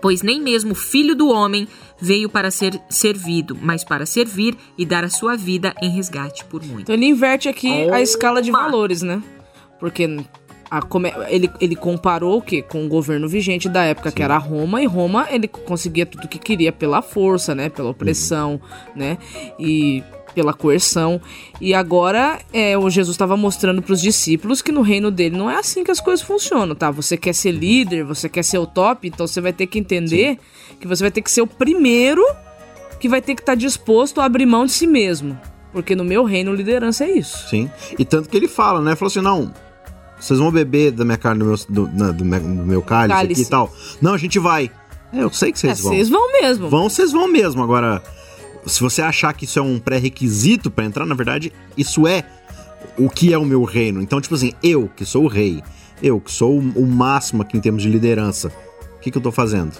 Pois 0.00 0.22
nem 0.22 0.40
mesmo 0.40 0.72
o 0.72 0.74
filho 0.74 1.14
do 1.14 1.28
homem 1.28 1.66
veio 2.00 2.28
para 2.28 2.50
ser 2.50 2.80
servido, 2.88 3.56
mas 3.60 3.84
para 3.84 4.06
servir 4.06 4.56
e 4.76 4.86
dar 4.86 5.04
a 5.04 5.08
sua 5.08 5.36
vida 5.36 5.74
em 5.82 5.90
resgate 5.90 6.44
por 6.44 6.62
muito. 6.64 6.82
Então 6.82 6.94
ele 6.94 7.06
inverte 7.06 7.48
aqui 7.48 7.90
a 7.90 8.00
escala 8.00 8.40
de 8.40 8.50
valores, 8.50 9.02
né? 9.02 9.22
Porque 9.80 10.08
a 10.70 10.80
ele, 11.28 11.50
ele 11.60 11.74
comparou 11.74 12.38
o 12.38 12.42
quê? 12.42 12.62
Com 12.62 12.84
o 12.84 12.88
governo 12.88 13.28
vigente 13.28 13.68
da 13.68 13.84
época, 13.84 14.12
que 14.12 14.22
era 14.22 14.36
Roma, 14.36 14.82
e 14.82 14.86
Roma 14.86 15.26
ele 15.30 15.48
conseguia 15.48 16.04
tudo 16.04 16.24
o 16.24 16.28
que 16.28 16.38
queria 16.38 16.70
pela 16.70 17.00
força, 17.00 17.54
né? 17.54 17.68
Pela 17.68 17.90
opressão, 17.90 18.60
né? 18.94 19.18
E 19.58 20.02
pela 20.34 20.52
coerção. 20.52 21.20
E 21.60 21.74
agora 21.74 22.38
é, 22.52 22.76
o 22.78 22.88
Jesus 22.88 23.14
estava 23.14 23.36
mostrando 23.36 23.82
para 23.82 23.92
os 23.92 24.00
discípulos 24.00 24.62
que 24.62 24.70
no 24.72 24.82
reino 24.82 25.10
dele 25.10 25.36
não 25.36 25.50
é 25.50 25.56
assim 25.56 25.82
que 25.84 25.90
as 25.90 26.00
coisas 26.00 26.24
funcionam, 26.24 26.74
tá? 26.74 26.90
Você 26.90 27.16
quer 27.16 27.34
ser 27.34 27.50
líder, 27.52 28.04
você 28.04 28.28
quer 28.28 28.44
ser 28.44 28.58
o 28.58 28.66
top, 28.66 29.08
então 29.08 29.26
você 29.26 29.40
vai 29.40 29.52
ter 29.52 29.66
que 29.66 29.78
entender 29.78 30.38
que 30.80 30.86
você 30.86 31.02
vai 31.02 31.10
ter 31.10 31.22
que 31.22 31.30
ser 31.30 31.42
o 31.42 31.46
primeiro 31.46 32.24
que 33.00 33.08
vai 33.08 33.20
ter 33.22 33.34
que 33.34 33.42
estar 33.42 33.54
disposto 33.54 34.20
a 34.20 34.24
abrir 34.24 34.46
mão 34.46 34.66
de 34.66 34.72
si 34.72 34.86
mesmo. 34.86 35.38
Porque 35.72 35.94
no 35.94 36.04
meu 36.04 36.24
reino, 36.24 36.52
liderança 36.54 37.04
é 37.04 37.10
isso. 37.10 37.46
Sim. 37.48 37.70
E 37.98 38.04
tanto 38.04 38.28
que 38.28 38.36
ele 38.36 38.48
fala, 38.48 38.80
né? 38.80 38.96
Falou 38.96 39.08
assim: 39.10 39.20
não, 39.20 39.52
vocês 40.18 40.38
vão 40.38 40.50
beber 40.50 40.90
da 40.92 41.04
minha 41.04 41.18
carne, 41.18 41.40
do 41.40 41.44
meu, 41.46 41.56
do, 41.68 42.12
do 42.12 42.24
meu, 42.24 42.40
do 42.40 42.46
meu 42.46 42.82
cálice, 42.82 43.14
Cálice. 43.16 43.40
aqui 43.42 43.48
e 43.48 43.50
tal. 43.50 43.72
Não, 44.00 44.14
a 44.14 44.18
gente 44.18 44.38
vai. 44.38 44.70
É, 45.12 45.22
eu 45.22 45.30
sei 45.30 45.52
que 45.52 45.58
É, 45.58 45.74
vocês 45.74 45.80
vão. 45.80 45.92
vocês 45.92 46.08
vão 46.08 46.32
mesmo. 46.32 46.68
Vão, 46.68 46.88
vocês 46.88 47.12
vão 47.12 47.28
mesmo. 47.28 47.62
Agora, 47.62 48.02
se 48.68 48.80
você 48.80 49.02
achar 49.02 49.32
que 49.32 49.44
isso 49.44 49.58
é 49.58 49.62
um 49.62 49.78
pré-requisito 49.78 50.70
pra 50.70 50.84
entrar, 50.84 51.06
na 51.06 51.14
verdade, 51.14 51.52
isso 51.76 52.06
é 52.06 52.24
o 52.98 53.08
que 53.08 53.32
é 53.32 53.38
o 53.38 53.44
meu 53.44 53.64
reino. 53.64 54.00
Então, 54.02 54.20
tipo 54.20 54.34
assim, 54.34 54.52
eu 54.62 54.90
que 54.94 55.04
sou 55.04 55.24
o 55.24 55.28
rei, 55.28 55.62
eu 56.02 56.20
que 56.20 56.30
sou 56.30 56.58
o, 56.58 56.86
máximo 56.86 57.42
aqui 57.42 57.56
em 57.56 57.60
termos 57.60 57.82
de 57.82 57.88
liderança, 57.88 58.48
o 58.96 59.00
que, 59.00 59.10
que 59.10 59.18
eu 59.18 59.22
tô 59.22 59.32
fazendo? 59.32 59.72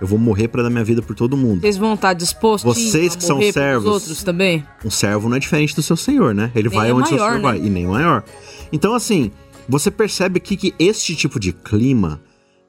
Eu 0.00 0.06
vou 0.06 0.18
morrer 0.18 0.48
pra 0.48 0.62
dar 0.62 0.68
minha 0.68 0.84
vida 0.84 1.00
por 1.00 1.16
todo 1.16 1.36
mundo. 1.36 1.62
Vocês 1.62 1.78
vão 1.78 1.94
estar 1.94 2.12
dispostos 2.12 2.76
Vocês 2.76 3.14
a 3.14 3.16
que 3.16 3.24
são 3.24 3.40
servos. 3.50 3.90
outros 3.90 4.22
também? 4.22 4.62
Um 4.84 4.90
servo 4.90 5.28
não 5.28 5.36
é 5.36 5.40
diferente 5.40 5.74
do 5.74 5.82
seu 5.82 5.96
senhor, 5.96 6.34
né? 6.34 6.52
Ele 6.54 6.68
Nem 6.68 6.78
vai 6.78 6.90
é 6.90 6.92
onde 6.92 7.08
seu 7.08 7.16
maior, 7.16 7.30
senhor 7.30 7.42
né? 7.42 7.58
vai, 7.58 7.66
e 7.66 7.70
nem 7.70 7.86
maior. 7.86 8.22
Então, 8.70 8.94
assim, 8.94 9.30
você 9.66 9.90
percebe 9.90 10.36
aqui 10.36 10.56
que 10.56 10.74
este 10.78 11.16
tipo 11.16 11.40
de 11.40 11.52
clima 11.52 12.20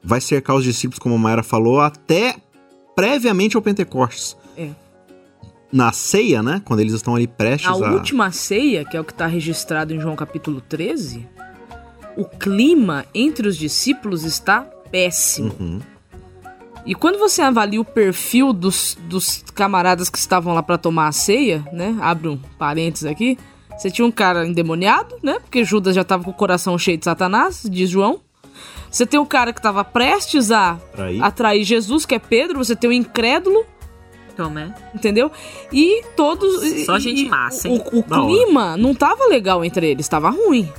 vai 0.02 0.20
cercar 0.20 0.56
os 0.56 0.64
discípulos, 0.64 0.98
como 0.98 1.16
a 1.16 1.18
Mayra 1.18 1.42
falou, 1.42 1.80
até 1.80 2.36
previamente 2.96 3.56
ao 3.56 3.62
Pentecostes. 3.62 4.36
Na 5.70 5.92
ceia, 5.92 6.42
né? 6.42 6.62
Quando 6.64 6.80
eles 6.80 6.94
estão 6.94 7.14
ali 7.14 7.26
prestes 7.26 7.68
A 7.68 7.72
a. 7.72 7.92
última 7.92 8.30
ceia, 8.30 8.84
que 8.84 8.96
é 8.96 9.00
o 9.00 9.04
que 9.04 9.12
está 9.12 9.26
registrado 9.26 9.94
em 9.94 10.00
João 10.00 10.16
capítulo 10.16 10.60
13, 10.60 11.28
o 12.16 12.24
clima 12.24 13.04
entre 13.14 13.46
os 13.46 13.56
discípulos 13.56 14.24
está 14.24 14.62
péssimo. 14.90 15.54
Uhum. 15.60 15.80
E 16.86 16.94
quando 16.94 17.18
você 17.18 17.42
avalia 17.42 17.80
o 17.80 17.84
perfil 17.84 18.52
dos, 18.52 18.96
dos 19.02 19.44
camaradas 19.54 20.08
que 20.08 20.16
estavam 20.16 20.54
lá 20.54 20.62
para 20.62 20.78
tomar 20.78 21.08
a 21.08 21.12
ceia, 21.12 21.62
né? 21.70 21.94
Abre 22.00 22.28
um 22.28 22.38
parênteses 22.58 23.04
aqui. 23.04 23.36
Você 23.76 23.90
tinha 23.90 24.06
um 24.06 24.10
cara 24.10 24.46
endemoniado, 24.46 25.16
né? 25.22 25.38
Porque 25.38 25.64
Judas 25.64 25.94
já 25.94 26.02
tava 26.02 26.24
com 26.24 26.30
o 26.30 26.34
coração 26.34 26.78
cheio 26.78 26.96
de 26.96 27.04
Satanás, 27.04 27.62
diz 27.70 27.90
João. 27.90 28.20
Você 28.90 29.04
tem 29.04 29.20
um 29.20 29.26
cara 29.26 29.52
que 29.52 29.58
estava 29.58 29.84
prestes 29.84 30.50
a 30.50 30.76
Trair. 30.92 31.22
atrair 31.22 31.62
Jesus, 31.62 32.06
que 32.06 32.14
é 32.14 32.18
Pedro. 32.18 32.58
Você 32.58 32.74
tem 32.74 32.88
o 32.88 32.92
incrédulo, 32.92 33.64
Tomé. 34.38 34.72
entendeu? 34.94 35.32
E 35.72 36.04
todos. 36.16 36.62
Só 36.86 36.96
e- 36.96 37.00
gente 37.00 37.24
massa, 37.28 37.66
hein? 37.68 37.82
O, 37.92 37.98
o 37.98 38.02
clima 38.04 38.76
não 38.76 38.94
tava 38.94 39.26
legal 39.26 39.64
entre 39.64 39.90
eles, 39.90 40.08
tava 40.08 40.30
ruim. 40.30 40.72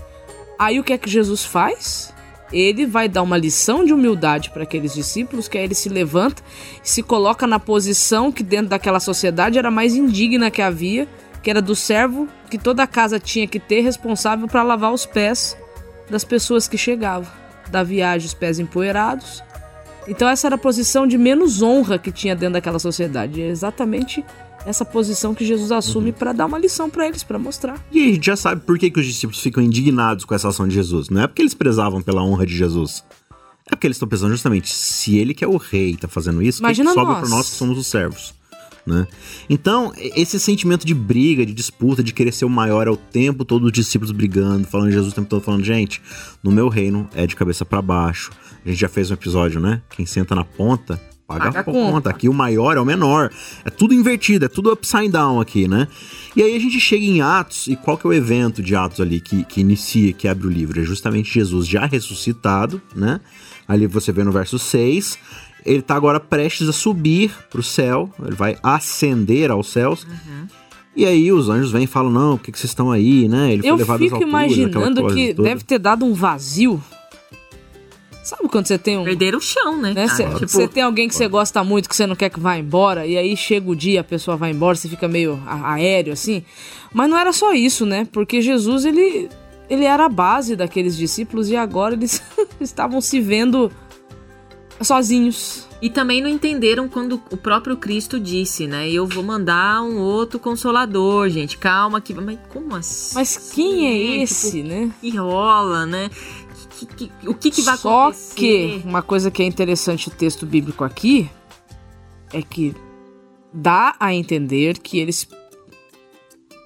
Aí 0.57 0.79
o 0.79 0.83
que 0.83 0.93
é 0.93 0.97
que 0.97 1.09
Jesus 1.09 1.43
faz? 1.43 2.13
Ele 2.53 2.85
vai 2.85 3.09
dar 3.09 3.21
uma 3.21 3.37
lição 3.37 3.83
de 3.83 3.93
humildade 3.93 4.49
para 4.49 4.63
aqueles 4.63 4.93
discípulos, 4.93 5.49
que 5.49 5.57
aí 5.57 5.65
ele 5.65 5.75
se 5.75 5.89
levanta 5.89 6.41
e 6.81 6.89
se 6.89 7.03
coloca 7.03 7.45
na 7.45 7.59
posição 7.59 8.31
que 8.31 8.43
dentro 8.43 8.69
daquela 8.69 8.99
sociedade 9.01 9.59
era 9.59 9.69
mais 9.69 9.93
indigna 9.93 10.49
que 10.49 10.61
havia, 10.61 11.05
que 11.43 11.49
era 11.49 11.61
do 11.61 11.75
servo 11.75 12.29
que 12.49 12.57
toda 12.57 12.83
a 12.83 12.87
casa 12.87 13.19
tinha 13.19 13.45
que 13.45 13.59
ter 13.59 13.81
responsável 13.81 14.47
para 14.47 14.63
lavar 14.63 14.93
os 14.93 15.05
pés 15.05 15.57
das 16.09 16.23
pessoas 16.23 16.65
que 16.65 16.77
chegavam, 16.77 17.29
da 17.69 17.83
viagem 17.83 18.25
os 18.25 18.33
pés 18.33 18.57
empoeirados. 18.57 19.43
Então 20.09 20.27
essa 20.27 20.47
era 20.47 20.55
a 20.55 20.57
posição 20.57 21.05
de 21.05 21.17
menos 21.17 21.61
honra 21.61 21.99
que 21.99 22.11
tinha 22.11 22.35
dentro 22.35 22.53
daquela 22.53 22.79
sociedade. 22.79 23.41
É 23.41 23.47
exatamente 23.47 24.25
essa 24.65 24.83
posição 24.83 25.33
que 25.33 25.45
Jesus 25.45 25.71
assume 25.71 26.11
para 26.11 26.33
dar 26.33 26.45
uma 26.47 26.57
lição 26.57 26.89
para 26.89 27.07
eles, 27.07 27.23
para 27.23 27.39
mostrar. 27.39 27.79
E 27.91 28.09
a 28.09 28.13
gente 28.13 28.25
já 28.25 28.35
sabe 28.35 28.61
por 28.61 28.77
que, 28.77 28.89
que 28.89 28.99
os 28.99 29.05
discípulos 29.05 29.39
ficam 29.41 29.63
indignados 29.63 30.25
com 30.25 30.35
essa 30.35 30.49
ação 30.49 30.67
de 30.67 30.73
Jesus. 30.73 31.09
Não 31.09 31.21
é 31.21 31.27
porque 31.27 31.41
eles 31.41 31.53
prezavam 31.53 32.01
pela 32.01 32.23
honra 32.23 32.45
de 32.45 32.57
Jesus. 32.57 33.03
É 33.65 33.75
porque 33.75 33.85
eles 33.85 33.95
estão 33.95 34.07
pensando 34.09 34.31
justamente, 34.31 34.73
se 34.73 35.17
ele 35.17 35.33
que 35.33 35.43
é 35.43 35.47
o 35.47 35.57
rei 35.57 35.95
tá 35.95 36.07
fazendo 36.07 36.41
isso, 36.41 36.61
que 36.61 36.73
que 36.73 36.83
sobra 36.83 37.03
nós. 37.03 37.19
pra 37.19 37.29
nós 37.29 37.49
que 37.49 37.55
somos 37.55 37.77
os 37.77 37.85
servos. 37.85 38.33
Né? 38.85 39.07
Então, 39.47 39.93
esse 39.95 40.39
sentimento 40.39 40.83
de 40.85 40.95
briga, 40.95 41.45
de 41.45 41.53
disputa, 41.53 42.01
de 42.01 42.11
querer 42.11 42.31
ser 42.31 42.45
o 42.45 42.49
maior 42.49 42.87
é 42.87 42.89
o 42.89 42.97
tempo 42.97 43.45
todo 43.45 43.65
os 43.65 43.71
discípulos 43.71 44.11
brigando, 44.11 44.65
falando 44.65 44.91
Jesus 44.91 45.11
o 45.11 45.15
tempo 45.15 45.29
todo, 45.29 45.43
falando, 45.43 45.63
gente, 45.63 46.01
no 46.41 46.49
meu 46.49 46.67
reino 46.67 47.07
é 47.13 47.27
de 47.27 47.35
cabeça 47.35 47.63
pra 47.63 47.81
baixo. 47.81 48.31
A 48.69 48.71
gente 48.71 48.81
já 48.81 48.88
fez 48.89 49.09
um 49.09 49.15
episódio, 49.15 49.59
né? 49.59 49.81
Quem 49.89 50.05
senta 50.05 50.35
na 50.35 50.43
ponta, 50.45 51.01
paga, 51.27 51.45
Paga 51.45 51.59
a 51.61 51.63
conta. 51.63 51.91
conta. 51.91 52.09
Aqui 52.11 52.29
o 52.29 52.33
maior 52.33 52.77
é 52.77 52.79
o 52.79 52.85
menor. 52.85 53.31
É 53.65 53.69
tudo 53.71 53.95
invertido, 53.95 54.45
é 54.45 54.47
tudo 54.47 54.71
upside 54.71 55.09
down 55.09 55.41
aqui, 55.41 55.67
né? 55.67 55.88
E 56.35 56.43
aí 56.43 56.55
a 56.55 56.59
gente 56.59 56.79
chega 56.79 57.03
em 57.03 57.19
Atos, 57.19 57.65
e 57.67 57.75
qual 57.75 57.97
que 57.97 58.05
é 58.05 58.09
o 58.11 58.13
evento 58.13 58.61
de 58.61 58.75
Atos 58.75 59.01
ali 59.01 59.19
que, 59.19 59.43
que 59.45 59.61
inicia, 59.61 60.13
que 60.13 60.27
abre 60.27 60.45
o 60.45 60.49
livro? 60.51 60.79
É 60.79 60.83
justamente 60.83 61.33
Jesus 61.33 61.67
já 61.67 61.88
ressuscitado, 61.88 62.79
né? 62.95 63.19
Ali 63.67 63.88
você 63.88 64.11
vê 64.11 64.23
no 64.23 64.31
verso 64.31 64.59
6. 64.59 65.17
Ele 65.65 65.81
tá 65.81 65.95
agora 65.95 66.19
prestes 66.19 66.69
a 66.69 66.71
subir 66.71 67.31
pro 67.49 67.63
céu, 67.63 68.13
ele 68.23 68.35
vai 68.35 68.55
ascender 68.61 69.49
aos 69.49 69.67
céus. 69.69 70.05
E 70.95 71.07
aí 71.07 71.31
os 71.31 71.49
anjos 71.49 71.71
vêm 71.71 71.85
e 71.85 71.88
falam: 71.88 72.11
Não, 72.11 72.38
por 72.38 72.43
que, 72.45 72.51
que 72.51 72.59
vocês 72.59 72.69
estão 72.69 72.91
aí, 72.91 73.27
né? 73.27 73.51
Ele 73.53 73.63
foi 73.63 73.71
Eu 73.71 73.75
levado 73.77 73.97
fico 73.99 74.15
alturas, 74.15 74.29
imaginando 74.31 75.07
que 75.07 75.33
toda. 75.33 75.49
deve 75.49 75.63
ter 75.63 75.79
dado 75.79 76.05
um 76.05 76.13
vazio. 76.13 76.79
Sabe 78.29 78.48
quando 78.48 78.67
você 78.67 78.77
tem 78.77 78.95
um. 78.95 79.03
Perderam 79.03 79.39
o 79.39 79.41
chão, 79.41 79.75
né? 79.75 79.91
Né? 79.91 80.07
Você 80.07 80.24
Tipo, 80.24 80.48
você 80.48 80.67
tem 80.67 80.83
alguém 80.83 81.07
que 81.07 81.15
você 81.15 81.27
gosta 81.27 81.63
muito, 81.63 81.89
que 81.89 81.95
você 81.95 82.05
não 82.05 82.15
quer 82.15 82.29
que 82.29 82.39
vá 82.39 82.55
embora, 82.55 83.07
e 83.07 83.17
aí 83.17 83.36
chega 83.36 83.67
o 83.67 83.75
dia, 83.75 84.01
a 84.01 84.03
pessoa 84.03 84.38
vai 84.38 84.51
embora, 84.51 84.75
você 84.75 84.88
fica 84.88 85.07
meio 85.07 85.41
aéreo 85.48 86.13
assim. 86.13 86.43
Mas 86.93 87.09
não 87.09 87.17
era 87.17 87.33
só 87.33 87.53
isso, 87.53 87.88
né? 87.88 88.07
Porque 88.12 88.39
Jesus, 88.39 88.86
ele, 88.86 89.29
ele 89.67 89.83
era 89.83 90.05
a 90.05 90.09
base 90.09 90.55
daqueles 90.55 90.95
discípulos 90.95 91.50
e 91.50 91.55
agora 91.55 91.95
eles 91.95 92.21
estavam 92.62 93.01
se 93.01 93.19
vendo 93.19 93.71
sozinhos. 94.79 95.67
E 95.81 95.89
também 95.89 96.21
não 96.21 96.29
entenderam 96.29 96.88
quando 96.88 97.19
o 97.31 97.38
próprio 97.38 97.77
Cristo 97.77 98.19
disse, 98.19 98.67
né? 98.67 98.88
Eu 98.91 99.07
vou 99.07 99.24
mandar 99.24 99.81
um 99.81 99.98
outro 99.98 100.38
consolador, 100.38 101.29
gente. 101.29 101.57
Calma 101.57 102.00
que. 102.00 102.13
Mas 102.13 102.38
como 102.50 102.75
assim? 102.75 103.15
Mas 103.15 103.51
quem 103.55 103.88
é 103.88 104.12
Tipo, 104.12 104.24
esse, 104.24 104.62
né? 104.62 104.91
que 105.01 105.15
rola, 105.17 105.86
né? 105.88 106.12
Que- 106.79 107.07
que- 107.09 107.27
o 107.27 107.33
que, 107.33 107.51
que 107.51 107.62
vai 107.62 107.77
Só 107.77 108.03
acontecer? 108.09 108.36
que 108.36 108.81
uma 108.86 109.01
coisa 109.01 109.29
que 109.29 109.43
é 109.43 109.45
interessante 109.45 110.07
o 110.07 110.12
texto 110.12 110.45
bíblico 110.45 110.83
aqui 110.83 111.29
é 112.31 112.41
que 112.41 112.74
dá 113.53 113.95
a 114.00 114.13
entender 114.13 114.77
que 114.77 114.98
eles 115.00 115.27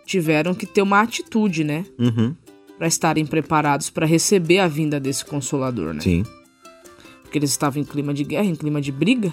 tiveram 0.06 0.54
que 0.54 0.66
ter 0.66 0.82
uma 0.82 1.02
atitude, 1.02 1.64
né? 1.64 1.86
Uhum, 1.98 2.36
Pra 2.78 2.88
estarem 2.88 3.26
preparados 3.26 3.90
pra 3.90 4.06
receber 4.06 4.60
a 4.60 4.68
vinda 4.68 5.00
desse 5.00 5.24
consolador, 5.24 5.94
né? 5.94 6.02
sim. 6.02 6.24
Porque 7.22 7.38
eles 7.40 7.50
estavam 7.52 7.82
em 7.82 7.86
clima 7.86 8.14
de 8.14 8.24
guerra, 8.24 8.46
em 8.46 8.56
clima 8.56 8.80
de 8.82 8.92
briga. 8.92 9.32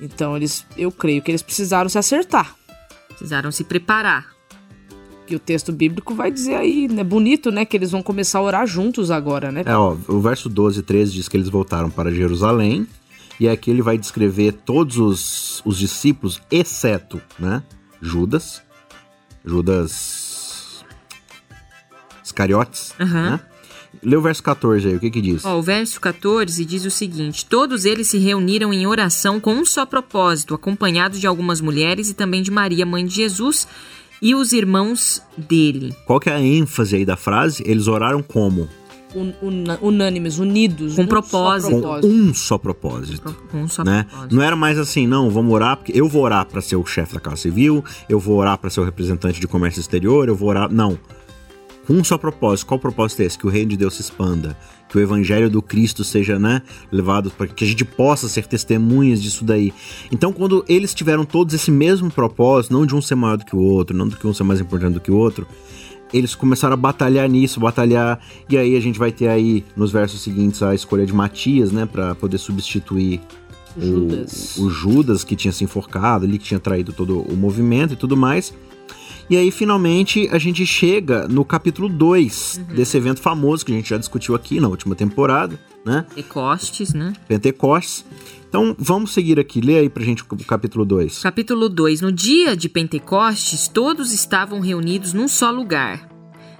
Então 0.00 0.36
eles, 0.36 0.64
eu 0.76 0.90
creio 0.90 1.22
que 1.22 1.30
eles 1.30 1.42
precisaram 1.42 1.88
se 1.88 1.98
acertar. 1.98 2.56
Precisaram 3.08 3.52
se 3.52 3.62
preparar. 3.64 4.26
Que 5.28 5.36
o 5.36 5.38
texto 5.38 5.70
bíblico 5.70 6.14
vai 6.14 6.30
dizer 6.30 6.54
aí, 6.54 6.88
né? 6.88 7.04
Bonito, 7.04 7.50
né? 7.50 7.66
Que 7.66 7.76
eles 7.76 7.90
vão 7.90 8.02
começar 8.02 8.38
a 8.38 8.42
orar 8.42 8.66
juntos 8.66 9.10
agora, 9.10 9.52
né? 9.52 9.62
É, 9.66 9.76
ó, 9.76 9.94
o 10.08 10.20
verso 10.20 10.48
12 10.48 10.80
e 10.80 10.82
13 10.82 11.12
diz 11.12 11.28
que 11.28 11.36
eles 11.36 11.50
voltaram 11.50 11.90
para 11.90 12.10
Jerusalém. 12.10 12.86
E 13.38 13.46
aqui 13.46 13.70
ele 13.70 13.82
vai 13.82 13.98
descrever 13.98 14.52
todos 14.52 14.96
os, 14.96 15.62
os 15.66 15.76
discípulos, 15.76 16.40
exceto, 16.50 17.20
né? 17.38 17.62
Judas. 18.00 18.62
Judas. 19.44 20.82
Iscariotes, 22.24 22.94
Aham. 22.98 23.30
né? 23.32 23.40
Lê 24.02 24.16
o 24.16 24.22
verso 24.22 24.42
14 24.42 24.88
aí, 24.88 24.96
o 24.96 25.00
que 25.00 25.10
que 25.10 25.20
diz? 25.20 25.44
Ó, 25.44 25.58
o 25.58 25.62
verso 25.62 26.00
14 26.00 26.64
diz 26.64 26.86
o 26.86 26.90
seguinte: 26.90 27.44
Todos 27.44 27.84
eles 27.84 28.08
se 28.08 28.16
reuniram 28.16 28.72
em 28.72 28.86
oração 28.86 29.38
com 29.38 29.52
um 29.52 29.64
só 29.64 29.84
propósito, 29.84 30.54
acompanhados 30.54 31.20
de 31.20 31.26
algumas 31.26 31.60
mulheres 31.60 32.08
e 32.08 32.14
também 32.14 32.42
de 32.42 32.50
Maria, 32.50 32.86
mãe 32.86 33.04
de 33.04 33.14
Jesus, 33.14 33.68
e 34.20 34.34
os 34.34 34.52
irmãos 34.52 35.22
dele. 35.36 35.94
Qual 36.06 36.18
que 36.20 36.28
é 36.30 36.34
a 36.34 36.40
ênfase 36.40 36.96
aí 36.96 37.04
da 37.04 37.16
frase? 37.16 37.62
Eles 37.66 37.86
oraram 37.88 38.22
como? 38.22 38.68
Un- 39.14 39.32
unânimes, 39.80 40.38
unidos. 40.38 40.94
Com 40.94 41.02
só 41.02 41.08
propósito. 41.08 41.80
Com 42.02 42.06
um 42.08 42.34
só 42.34 42.58
propósito. 42.58 43.34
Com 43.50 43.62
um 43.62 43.68
só 43.68 43.82
né? 43.82 44.04
propósito. 44.04 44.34
Não 44.34 44.42
era 44.42 44.54
mais 44.54 44.78
assim, 44.78 45.06
não, 45.06 45.30
vamos 45.30 45.52
orar, 45.54 45.76
porque 45.78 45.92
eu 45.94 46.06
vou 46.08 46.22
orar 46.22 46.44
para 46.46 46.60
ser 46.60 46.76
o 46.76 46.84
chefe 46.84 47.14
da 47.14 47.20
Casa 47.20 47.36
Civil, 47.36 47.82
eu 48.08 48.20
vou 48.20 48.36
orar 48.36 48.58
para 48.58 48.68
ser 48.68 48.80
o 48.80 48.84
representante 48.84 49.40
de 49.40 49.48
comércio 49.48 49.80
exterior, 49.80 50.28
eu 50.28 50.36
vou 50.36 50.50
orar. 50.50 50.70
Não. 50.70 50.98
Com 51.86 51.94
um 51.94 52.04
só 52.04 52.18
propósito. 52.18 52.66
Qual 52.66 52.76
o 52.76 52.80
propósito 52.80 53.22
é 53.22 53.24
esse? 53.24 53.38
Que 53.38 53.46
o 53.46 53.50
reino 53.50 53.70
de 53.70 53.78
Deus 53.78 53.94
se 53.94 54.02
expanda, 54.02 54.54
que 54.88 54.96
o 54.96 55.00
evangelho 55.00 55.50
do 55.50 55.60
Cristo 55.60 56.02
seja, 56.02 56.38
né, 56.38 56.62
levado 56.90 57.30
para 57.30 57.46
que 57.46 57.64
a 57.64 57.66
gente 57.66 57.84
possa 57.84 58.28
ser 58.28 58.46
testemunhas 58.46 59.20
disso 59.22 59.44
daí. 59.44 59.72
Então, 60.10 60.32
quando 60.32 60.64
eles 60.68 60.94
tiveram 60.94 61.24
todos 61.24 61.52
esse 61.54 61.70
mesmo 61.70 62.10
propósito, 62.10 62.72
não 62.72 62.86
de 62.86 62.94
um 62.94 63.02
ser 63.02 63.14
maior 63.14 63.36
do 63.36 63.44
que 63.44 63.54
o 63.54 63.60
outro, 63.60 63.96
não 63.96 64.08
do 64.08 64.16
que 64.16 64.26
um 64.26 64.32
ser 64.32 64.44
mais 64.44 64.60
importante 64.60 64.94
do 64.94 65.00
que 65.00 65.10
o 65.10 65.16
outro, 65.16 65.46
eles 66.12 66.34
começaram 66.34 66.72
a 66.72 66.76
batalhar 66.76 67.28
nisso, 67.28 67.60
batalhar, 67.60 68.18
e 68.48 68.56
aí 68.56 68.76
a 68.76 68.80
gente 68.80 68.98
vai 68.98 69.12
ter 69.12 69.28
aí 69.28 69.62
nos 69.76 69.92
versos 69.92 70.22
seguintes 70.22 70.62
a 70.62 70.74
escolha 70.74 71.04
de 71.04 71.12
Matias, 71.12 71.70
né, 71.70 71.84
para 71.84 72.14
poder 72.14 72.38
substituir 72.38 73.20
o- 73.76 73.80
Judas. 73.82 74.56
O, 74.56 74.70
Judas 74.70 75.22
que 75.22 75.36
tinha 75.36 75.52
se 75.52 75.62
enforcado 75.64 76.24
ali, 76.24 76.38
que 76.38 76.44
tinha 76.46 76.58
traído 76.58 76.92
todo 76.94 77.20
o 77.20 77.36
movimento 77.36 77.92
e 77.92 77.96
tudo 77.96 78.16
mais. 78.16 78.54
E 79.30 79.36
aí, 79.36 79.50
finalmente, 79.50 80.26
a 80.32 80.38
gente 80.38 80.64
chega 80.64 81.28
no 81.28 81.44
capítulo 81.44 81.86
2 81.86 82.62
desse 82.74 82.96
evento 82.96 83.20
famoso 83.20 83.64
que 83.64 83.70
a 83.70 83.74
gente 83.74 83.90
já 83.90 83.98
discutiu 83.98 84.34
aqui 84.34 84.58
na 84.58 84.68
última 84.68 84.94
temporada, 84.94 85.60
né? 85.84 86.06
Pentecostes, 86.14 86.94
né? 86.94 87.12
Pentecostes. 87.28 88.06
Então 88.48 88.74
vamos 88.78 89.12
seguir 89.12 89.38
aqui, 89.38 89.60
lê 89.60 89.80
aí 89.80 89.90
pra 89.90 90.02
gente 90.02 90.22
o 90.22 90.44
capítulo 90.46 90.86
2. 90.86 91.18
Capítulo 91.18 91.68
2. 91.68 92.00
No 92.00 92.10
dia 92.10 92.56
de 92.56 92.70
Pentecostes, 92.70 93.68
todos 93.68 94.14
estavam 94.14 94.60
reunidos 94.60 95.12
num 95.12 95.28
só 95.28 95.50
lugar. 95.50 96.08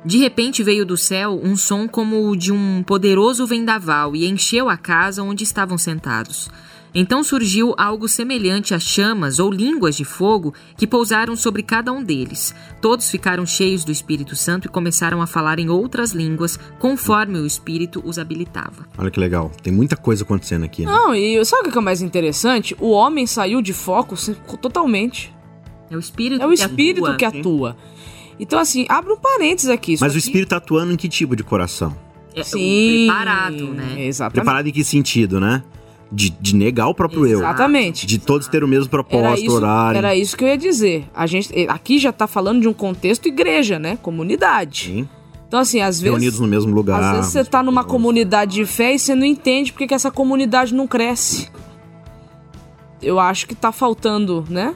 De 0.04 0.18
repente 0.18 0.62
veio 0.62 0.84
do 0.84 0.96
céu 0.96 1.40
um 1.42 1.56
som 1.56 1.88
como 1.88 2.28
o 2.28 2.36
de 2.36 2.52
um 2.52 2.82
poderoso 2.82 3.46
vendaval 3.46 4.14
e 4.14 4.26
encheu 4.26 4.68
a 4.68 4.76
casa 4.76 5.22
onde 5.22 5.42
estavam 5.42 5.78
sentados. 5.78 6.50
Então 6.94 7.22
surgiu 7.22 7.74
algo 7.76 8.08
semelhante 8.08 8.74
a 8.74 8.78
chamas 8.78 9.38
ou 9.38 9.50
línguas 9.50 9.96
de 9.96 10.04
fogo 10.04 10.54
que 10.76 10.86
pousaram 10.86 11.36
sobre 11.36 11.62
cada 11.62 11.92
um 11.92 12.02
deles. 12.02 12.54
Todos 12.80 13.10
ficaram 13.10 13.44
cheios 13.44 13.84
do 13.84 13.92
Espírito 13.92 14.34
Santo 14.34 14.66
e 14.66 14.70
começaram 14.70 15.20
a 15.20 15.26
falar 15.26 15.58
em 15.58 15.68
outras 15.68 16.12
línguas, 16.12 16.58
conforme 16.78 17.38
o 17.38 17.46
Espírito 17.46 18.02
os 18.04 18.18
habilitava. 18.18 18.86
Olha 18.96 19.10
que 19.10 19.20
legal, 19.20 19.50
tem 19.62 19.72
muita 19.72 19.96
coisa 19.96 20.24
acontecendo 20.24 20.64
aqui. 20.64 20.84
Né? 20.84 20.90
Não, 20.90 21.14
e 21.14 21.44
sabe 21.44 21.68
o 21.68 21.72
que 21.72 21.78
é 21.78 21.80
mais 21.80 22.02
interessante? 22.02 22.76
O 22.80 22.90
homem 22.90 23.26
saiu 23.26 23.60
de 23.60 23.72
foco 23.72 24.14
totalmente. 24.60 25.34
É 25.90 25.96
o 25.96 25.98
Espírito 25.98 26.42
É 26.42 26.46
o 26.46 26.52
Espírito 26.52 27.16
que 27.16 27.24
atua. 27.24 27.32
Que 27.32 27.38
atua. 27.38 27.76
Então, 28.40 28.58
assim, 28.58 28.86
abre 28.88 29.12
um 29.12 29.16
parênteses 29.16 29.68
aqui. 29.68 29.96
Mas 30.00 30.12
aqui... 30.12 30.16
o 30.16 30.18
Espírito 30.18 30.54
atuando 30.54 30.92
em 30.92 30.96
que 30.96 31.08
tipo 31.08 31.34
de 31.34 31.42
coração? 31.42 31.96
É, 32.34 32.44
Sim, 32.44 33.06
preparado, 33.06 33.72
né? 33.72 34.06
Exatamente. 34.06 34.34
Preparado 34.34 34.66
em 34.68 34.72
que 34.72 34.84
sentido, 34.84 35.40
né? 35.40 35.62
De, 36.10 36.30
de, 36.30 36.56
negar 36.56 36.88
o 36.88 36.94
próprio 36.94 37.26
Exatamente. 37.26 37.42
eu. 37.42 37.48
Exatamente. 37.50 38.06
De 38.06 38.18
todos 38.18 38.48
ter 38.48 38.64
o 38.64 38.68
mesmo 38.68 38.88
propósito, 38.88 39.44
era 39.44 39.52
horário. 39.52 39.98
Era 39.98 40.16
isso 40.16 40.36
que 40.36 40.42
eu 40.42 40.48
ia 40.48 40.56
dizer. 40.56 41.06
A 41.14 41.26
gente 41.26 41.52
aqui 41.68 41.98
já 41.98 42.10
tá 42.10 42.26
falando 42.26 42.62
de 42.62 42.68
um 42.68 42.72
contexto 42.72 43.26
igreja, 43.26 43.78
né? 43.78 43.98
Comunidade. 44.00 44.84
Sim. 44.86 45.08
Então, 45.48 45.60
assim, 45.60 45.80
às 45.80 46.00
vezes. 46.00 46.12
Reunidos 46.12 46.40
no 46.40 46.46
mesmo 46.46 46.74
lugar. 46.74 47.02
Às 47.02 47.16
vezes 47.16 47.32
você 47.32 47.44
tá 47.44 47.62
numa 47.62 47.82
comunidade 47.82 48.54
de 48.54 48.66
fé 48.66 48.94
e 48.94 48.98
você 48.98 49.14
não 49.14 49.24
entende 49.24 49.72
porque 49.72 49.86
que 49.86 49.94
essa 49.94 50.10
comunidade 50.10 50.74
não 50.74 50.86
cresce. 50.86 51.50
Eu 53.02 53.18
acho 53.18 53.46
que 53.46 53.54
tá 53.54 53.72
faltando, 53.72 54.44
né? 54.48 54.74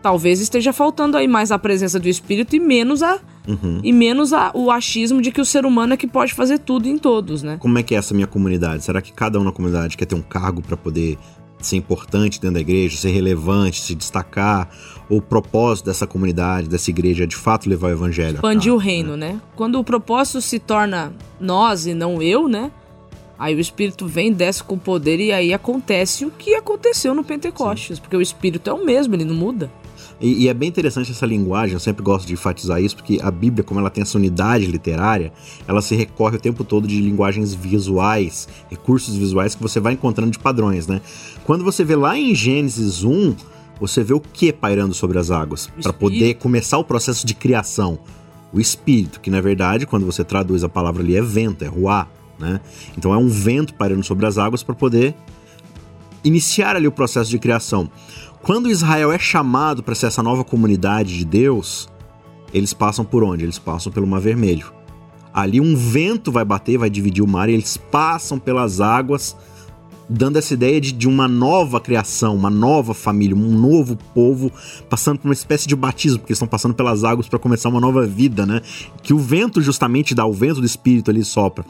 Talvez 0.00 0.40
esteja 0.40 0.72
faltando 0.72 1.16
aí 1.16 1.26
mais 1.26 1.50
a 1.50 1.58
presença 1.58 1.98
do 1.98 2.08
Espírito 2.08 2.54
e 2.54 2.60
menos 2.60 3.02
a. 3.02 3.18
Uhum. 3.46 3.80
E 3.82 3.92
menos 3.92 4.32
a, 4.32 4.50
o 4.54 4.70
achismo 4.70 5.20
de 5.20 5.30
que 5.30 5.40
o 5.40 5.44
ser 5.44 5.66
humano 5.66 5.94
é 5.94 5.96
que 5.96 6.06
pode 6.06 6.32
fazer 6.32 6.58
tudo 6.58 6.88
em 6.88 6.96
todos, 6.96 7.42
né? 7.42 7.56
Como 7.58 7.78
é 7.78 7.82
que 7.82 7.94
é 7.94 7.98
essa 7.98 8.14
minha 8.14 8.26
comunidade? 8.26 8.84
Será 8.84 9.02
que 9.02 9.12
cada 9.12 9.38
um 9.38 9.44
na 9.44 9.52
comunidade 9.52 9.96
quer 9.96 10.06
ter 10.06 10.14
um 10.14 10.22
cargo 10.22 10.62
para 10.62 10.76
poder 10.76 11.18
ser 11.58 11.76
importante 11.76 12.40
dentro 12.40 12.54
da 12.54 12.60
igreja, 12.60 12.96
ser 12.96 13.10
relevante, 13.10 13.80
se 13.80 13.94
destacar? 13.94 14.70
O 15.08 15.20
propósito 15.20 15.86
dessa 15.86 16.06
comunidade, 16.06 16.68
dessa 16.68 16.90
igreja 16.90 17.24
é 17.24 17.26
de 17.26 17.36
fato 17.36 17.68
levar 17.68 17.88
o 17.88 17.90
evangelho? 17.90 18.36
Expandir 18.36 18.72
o 18.72 18.78
reino, 18.78 19.16
né? 19.16 19.34
né? 19.34 19.40
Quando 19.54 19.78
o 19.78 19.84
propósito 19.84 20.40
se 20.40 20.58
torna 20.58 21.12
nós 21.38 21.86
e 21.86 21.92
não 21.92 22.22
eu, 22.22 22.48
né? 22.48 22.70
Aí 23.38 23.54
o 23.54 23.60
Espírito 23.60 24.06
vem, 24.06 24.32
desce 24.32 24.62
com 24.62 24.78
poder 24.78 25.20
e 25.20 25.32
aí 25.32 25.52
acontece 25.52 26.24
o 26.24 26.30
que 26.30 26.54
aconteceu 26.54 27.14
no 27.14 27.24
Pentecostes, 27.24 27.96
Sim. 27.96 28.02
porque 28.02 28.16
o 28.16 28.22
Espírito 28.22 28.70
é 28.70 28.72
o 28.72 28.84
mesmo, 28.84 29.14
ele 29.14 29.24
não 29.24 29.34
muda. 29.34 29.70
E, 30.20 30.44
e, 30.44 30.48
é 30.48 30.54
bem 30.54 30.68
interessante 30.68 31.10
essa 31.10 31.26
linguagem, 31.26 31.74
eu 31.74 31.80
sempre 31.80 32.02
gosto 32.02 32.26
de 32.26 32.32
enfatizar 32.32 32.80
isso, 32.80 32.96
porque 32.96 33.18
a 33.22 33.30
Bíblia, 33.30 33.64
como 33.64 33.80
ela 33.80 33.90
tem 33.90 34.02
essa 34.02 34.16
unidade 34.16 34.66
literária, 34.66 35.32
ela 35.66 35.82
se 35.82 35.94
recorre 35.94 36.36
o 36.36 36.40
tempo 36.40 36.64
todo 36.64 36.86
de 36.86 37.00
linguagens 37.00 37.52
visuais, 37.52 38.48
recursos 38.70 39.16
visuais 39.16 39.54
que 39.54 39.62
você 39.62 39.80
vai 39.80 39.94
encontrando 39.94 40.30
de 40.30 40.38
padrões, 40.38 40.86
né? 40.86 41.00
Quando 41.44 41.64
você 41.64 41.84
vê 41.84 41.96
lá 41.96 42.16
em 42.16 42.34
Gênesis 42.34 43.02
1, 43.02 43.34
você 43.80 44.04
vê 44.04 44.14
o 44.14 44.20
que 44.20 44.52
pairando 44.52 44.94
sobre 44.94 45.18
as 45.18 45.30
águas? 45.30 45.68
Para 45.82 45.92
poder 45.92 46.34
começar 46.34 46.78
o 46.78 46.84
processo 46.84 47.26
de 47.26 47.34
criação. 47.34 47.98
O 48.52 48.60
espírito, 48.60 49.20
que 49.20 49.30
na 49.30 49.40
verdade, 49.40 49.84
quando 49.84 50.06
você 50.06 50.22
traduz 50.22 50.62
a 50.62 50.68
palavra 50.68 51.02
ali, 51.02 51.16
é 51.16 51.22
vento, 51.22 51.64
é 51.64 51.68
ruá, 51.68 52.06
né? 52.38 52.60
Então 52.96 53.12
é 53.12 53.16
um 53.16 53.28
vento 53.28 53.74
pairando 53.74 54.04
sobre 54.04 54.26
as 54.26 54.38
águas 54.38 54.62
para 54.62 54.74
poder 54.74 55.14
iniciar 56.22 56.76
ali 56.76 56.86
o 56.86 56.92
processo 56.92 57.30
de 57.30 57.38
criação. 57.38 57.90
Quando 58.44 58.70
Israel 58.70 59.10
é 59.10 59.18
chamado 59.18 59.82
para 59.82 59.94
ser 59.94 60.04
essa 60.04 60.22
nova 60.22 60.44
comunidade 60.44 61.16
de 61.16 61.24
Deus, 61.24 61.88
eles 62.52 62.74
passam 62.74 63.02
por 63.02 63.24
onde? 63.24 63.42
Eles 63.42 63.58
passam 63.58 63.90
pelo 63.90 64.06
Mar 64.06 64.20
Vermelho. 64.20 64.70
Ali 65.32 65.62
um 65.62 65.74
vento 65.74 66.30
vai 66.30 66.44
bater, 66.44 66.76
vai 66.76 66.90
dividir 66.90 67.24
o 67.24 67.26
mar 67.26 67.48
e 67.48 67.54
eles 67.54 67.78
passam 67.78 68.38
pelas 68.38 68.82
águas, 68.82 69.34
dando 70.10 70.36
essa 70.36 70.52
ideia 70.52 70.78
de, 70.78 70.92
de 70.92 71.08
uma 71.08 71.26
nova 71.26 71.80
criação, 71.80 72.36
uma 72.36 72.50
nova 72.50 72.92
família, 72.92 73.34
um 73.34 73.58
novo 73.58 73.96
povo, 74.14 74.52
passando 74.90 75.20
por 75.20 75.28
uma 75.28 75.34
espécie 75.34 75.66
de 75.66 75.74
batismo, 75.74 76.18
porque 76.18 76.34
estão 76.34 76.46
passando 76.46 76.74
pelas 76.74 77.02
águas 77.02 77.26
para 77.26 77.38
começar 77.38 77.70
uma 77.70 77.80
nova 77.80 78.06
vida, 78.06 78.44
né? 78.44 78.60
Que 79.02 79.14
o 79.14 79.18
vento 79.18 79.62
justamente 79.62 80.14
dá, 80.14 80.26
o 80.26 80.34
vento 80.34 80.60
do 80.60 80.66
Espírito 80.66 81.10
ali 81.10 81.24
sopra. 81.24 81.64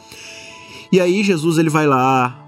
E 0.91 0.99
aí 0.99 1.23
Jesus 1.23 1.57
ele 1.57 1.69
vai 1.69 1.87
lá, 1.87 2.44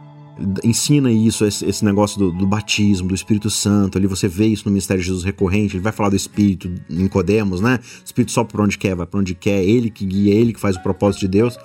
ensina 0.63 1.11
isso, 1.11 1.45
esse, 1.45 1.83
negócio 1.83 2.19
do, 2.19 2.31
do, 2.31 2.45
batismo, 2.45 3.07
do 3.07 3.15
Espírito 3.15 3.49
Santo. 3.49 3.97
Ali 3.97 4.07
você 4.07 4.27
vê 4.27 4.45
isso 4.47 4.63
no 4.65 4.71
ministério 4.71 5.01
de 5.01 5.07
Jesus 5.07 5.23
recorrente. 5.23 5.75
Ele 5.75 5.83
vai 5.83 5.91
falar 5.91 6.09
do 6.09 6.15
Espírito 6.15 6.67
em 6.89 7.03
Nicodemos, 7.03 7.61
né? 7.61 7.79
O 8.01 8.05
Espírito 8.05 8.31
só 8.31 8.43
por 8.43 8.61
onde 8.61 8.77
quer, 8.77 8.95
vai 8.95 9.05
por 9.05 9.19
onde 9.19 9.33
quer. 9.33 9.63
Ele 9.63 9.89
que 9.89 10.05
guia, 10.05 10.33
ele 10.33 10.53
que 10.53 10.59
faz 10.59 10.75
o 10.75 10.83
propósito 10.83 11.21
de 11.21 11.27
Deus. 11.27 11.57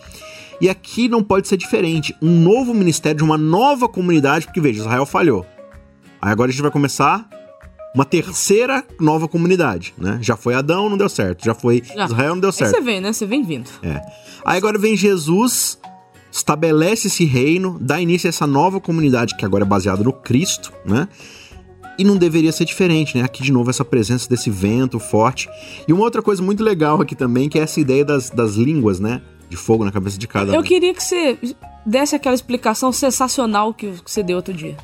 E 0.61 0.69
aqui 0.69 1.09
não 1.09 1.23
pode 1.23 1.49
ser 1.49 1.57
diferente. 1.57 2.15
Um 2.23 2.41
novo 2.41 2.73
ministério 2.73 3.19
de 3.19 3.25
uma 3.25 3.37
nova 3.37 3.89
comunidade, 3.89 4.47
porque 4.47 4.61
veja, 4.61 4.81
Israel 4.81 5.05
falhou. 5.05 5.45
Aí 6.21 6.31
agora 6.31 6.51
a 6.51 6.53
gente 6.53 6.63
vai 6.63 6.71
começar 6.71 7.29
uma 7.95 8.05
terceira 8.05 8.85
nova 8.99 9.29
comunidade, 9.29 9.93
né? 9.99 10.19
Já 10.23 10.37
foi 10.37 10.55
Adão, 10.55 10.89
não 10.89 10.97
deu 10.97 11.09
certo. 11.09 11.45
Já 11.45 11.55
foi 11.55 11.83
Já. 11.85 12.05
Israel, 12.05 12.35
não 12.35 12.41
deu 12.41 12.53
certo. 12.53 12.75
Aí 12.75 12.81
você 12.81 12.85
vem, 12.85 13.01
né? 13.01 13.13
Você 13.13 13.27
vem 13.27 13.43
vindo. 13.43 13.69
É. 13.83 14.01
Aí 14.45 14.57
agora 14.57 14.79
vem 14.79 14.97
Jesus 14.97 15.79
estabelece 16.33 17.09
esse 17.09 17.27
reino, 17.27 17.77
dá 17.79 18.01
início 18.01 18.27
a 18.27 18.31
essa 18.31 18.47
nova 18.47 18.81
comunidade 18.81 19.37
que 19.37 19.45
agora 19.45 19.64
é 19.64 19.66
baseada 19.66 20.03
no 20.03 20.12
Cristo, 20.12 20.73
né? 20.85 21.07
E 21.99 22.05
não 22.05 22.16
deveria 22.16 22.51
ser 22.51 22.64
diferente, 22.64 23.18
né? 23.18 23.23
Aqui 23.23 23.42
de 23.42 23.53
novo 23.53 23.68
essa 23.68 23.85
presença 23.85 24.27
desse 24.27 24.49
vento 24.49 24.99
forte. 24.99 25.49
E 25.87 25.92
uma 25.92 26.03
outra 26.03 26.23
coisa 26.23 26.42
muito 26.42 26.64
legal 26.64 27.03
aqui 27.03 27.14
também, 27.14 27.51
que 27.51 27.59
é 27.59 27.62
essa 27.62 27.79
ideia 27.79 28.03
das, 28.03 28.31
das 28.31 28.55
línguas, 28.55 28.99
né? 28.99 29.21
De 29.51 29.59
fogo 29.59 29.85
na 29.85 29.92
cabeça 29.92 30.18
de 30.18 30.27
cada 30.27 30.51
um. 30.51 30.55
Eu 30.55 30.62
queria 30.62 30.95
que 30.95 31.05
você 31.05 31.38
desse 31.85 32.16
aquela 32.16 32.35
explicação 32.35 32.90
sensacional 32.92 33.75
que 33.75 33.92
você 34.05 34.23
deu 34.23 34.37
outro 34.37 34.55
dia. 34.55 34.77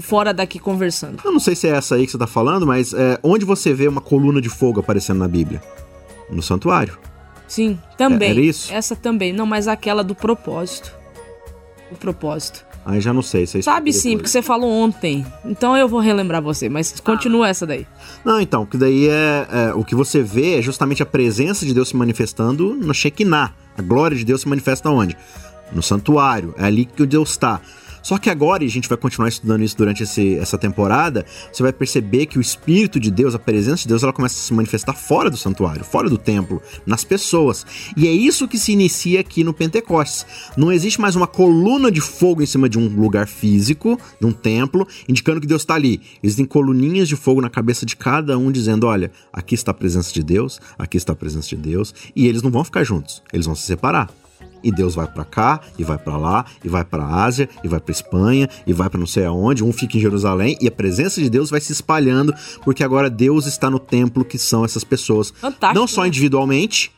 Fora 0.00 0.34
daqui 0.34 0.58
conversando. 0.58 1.22
Eu 1.24 1.32
não 1.32 1.40
sei 1.40 1.56
se 1.56 1.66
é 1.66 1.70
essa 1.70 1.94
aí 1.94 2.04
que 2.04 2.12
você 2.12 2.18
tá 2.18 2.26
falando, 2.26 2.66
mas 2.66 2.92
é, 2.92 3.18
onde 3.22 3.46
você 3.46 3.72
vê 3.72 3.88
uma 3.88 4.02
coluna 4.02 4.38
de 4.38 4.50
fogo 4.50 4.80
aparecendo 4.80 5.18
na 5.18 5.28
Bíblia? 5.28 5.62
No 6.28 6.42
santuário. 6.42 6.98
Sim, 7.50 7.76
também. 7.98 8.28
É, 8.28 8.30
era 8.30 8.40
isso? 8.40 8.72
Essa 8.72 8.94
também. 8.94 9.32
Não, 9.32 9.44
mas 9.44 9.66
aquela 9.66 10.04
do 10.04 10.14
propósito. 10.14 10.94
O 11.90 11.96
propósito. 11.96 12.64
Aí 12.86 13.00
já 13.00 13.12
não 13.12 13.22
sei. 13.22 13.44
Você 13.44 13.60
Sabe 13.60 13.92
sim, 13.92 14.16
porque 14.16 14.28
você 14.28 14.40
falou 14.40 14.70
ontem. 14.70 15.26
Então 15.44 15.76
eu 15.76 15.88
vou 15.88 15.98
relembrar 15.98 16.40
você, 16.40 16.68
mas 16.68 17.00
continua 17.00 17.48
essa 17.48 17.66
daí. 17.66 17.84
Não, 18.24 18.40
então, 18.40 18.64
que 18.64 18.76
daí 18.76 19.08
é, 19.08 19.48
é, 19.50 19.74
O 19.74 19.84
que 19.84 19.96
você 19.96 20.22
vê 20.22 20.58
é 20.58 20.62
justamente 20.62 21.02
a 21.02 21.06
presença 21.06 21.66
de 21.66 21.74
Deus 21.74 21.88
se 21.88 21.96
manifestando 21.96 22.76
no 22.76 22.94
Shekinah. 22.94 23.52
A 23.76 23.82
glória 23.82 24.16
de 24.16 24.24
Deus 24.24 24.42
se 24.42 24.48
manifesta 24.48 24.88
onde? 24.88 25.16
No 25.72 25.82
santuário. 25.82 26.54
É 26.56 26.64
ali 26.66 26.84
que 26.84 27.02
o 27.02 27.06
Deus 27.06 27.30
está. 27.30 27.60
Só 28.02 28.18
que 28.18 28.30
agora, 28.30 28.64
e 28.64 28.66
a 28.66 28.70
gente 28.70 28.88
vai 28.88 28.98
continuar 28.98 29.28
estudando 29.28 29.62
isso 29.62 29.76
durante 29.76 30.02
esse, 30.02 30.36
essa 30.36 30.58
temporada, 30.58 31.24
você 31.52 31.62
vai 31.62 31.72
perceber 31.72 32.26
que 32.26 32.38
o 32.38 32.40
Espírito 32.40 32.98
de 32.98 33.10
Deus, 33.10 33.34
a 33.34 33.38
presença 33.38 33.82
de 33.82 33.88
Deus, 33.88 34.02
ela 34.02 34.12
começa 34.12 34.36
a 34.36 34.38
se 34.38 34.52
manifestar 34.52 34.94
fora 34.94 35.30
do 35.30 35.36
santuário, 35.36 35.84
fora 35.84 36.08
do 36.08 36.18
templo, 36.18 36.62
nas 36.86 37.04
pessoas. 37.04 37.66
E 37.96 38.06
é 38.06 38.12
isso 38.12 38.48
que 38.48 38.58
se 38.58 38.72
inicia 38.72 39.20
aqui 39.20 39.44
no 39.44 39.52
Pentecostes. 39.52 40.26
Não 40.56 40.72
existe 40.72 41.00
mais 41.00 41.16
uma 41.16 41.26
coluna 41.26 41.90
de 41.90 42.00
fogo 42.00 42.42
em 42.42 42.46
cima 42.46 42.68
de 42.68 42.78
um 42.78 42.86
lugar 42.88 43.26
físico, 43.26 43.98
de 44.20 44.26
um 44.26 44.32
templo, 44.32 44.86
indicando 45.08 45.40
que 45.40 45.46
Deus 45.46 45.62
está 45.62 45.74
ali. 45.74 46.00
Existem 46.22 46.44
coluninhas 46.44 47.08
de 47.08 47.16
fogo 47.16 47.40
na 47.40 47.50
cabeça 47.50 47.84
de 47.84 47.96
cada 47.96 48.36
um, 48.38 48.50
dizendo: 48.50 48.86
olha, 48.86 49.10
aqui 49.32 49.54
está 49.54 49.70
a 49.70 49.74
presença 49.74 50.12
de 50.12 50.22
Deus, 50.22 50.60
aqui 50.78 50.96
está 50.96 51.12
a 51.12 51.16
presença 51.16 51.48
de 51.48 51.56
Deus, 51.56 51.94
e 52.14 52.26
eles 52.26 52.42
não 52.42 52.50
vão 52.50 52.64
ficar 52.64 52.84
juntos, 52.84 53.22
eles 53.32 53.46
vão 53.46 53.54
se 53.54 53.62
separar. 53.62 54.08
E 54.62 54.70
Deus 54.70 54.94
vai 54.94 55.06
para 55.06 55.24
cá, 55.24 55.60
e 55.78 55.84
vai 55.84 55.98
para 55.98 56.16
lá, 56.16 56.44
e 56.64 56.68
vai 56.68 56.84
para 56.84 57.04
Ásia, 57.04 57.48
e 57.64 57.68
vai 57.68 57.80
para 57.80 57.92
Espanha, 57.92 58.48
e 58.66 58.72
vai 58.72 58.88
para 58.88 58.98
não 58.98 59.06
sei 59.06 59.24
aonde. 59.24 59.64
Um 59.64 59.72
fica 59.72 59.96
em 59.96 60.00
Jerusalém 60.00 60.56
e 60.60 60.68
a 60.68 60.70
presença 60.70 61.20
de 61.20 61.30
Deus 61.30 61.50
vai 61.50 61.60
se 61.60 61.72
espalhando, 61.72 62.34
porque 62.64 62.84
agora 62.84 63.08
Deus 63.08 63.46
está 63.46 63.70
no 63.70 63.78
templo 63.78 64.24
que 64.24 64.38
são 64.38 64.64
essas 64.64 64.84
pessoas. 64.84 65.30
Fantástico, 65.30 65.74
não 65.78 65.86
só 65.86 66.02
né? 66.02 66.90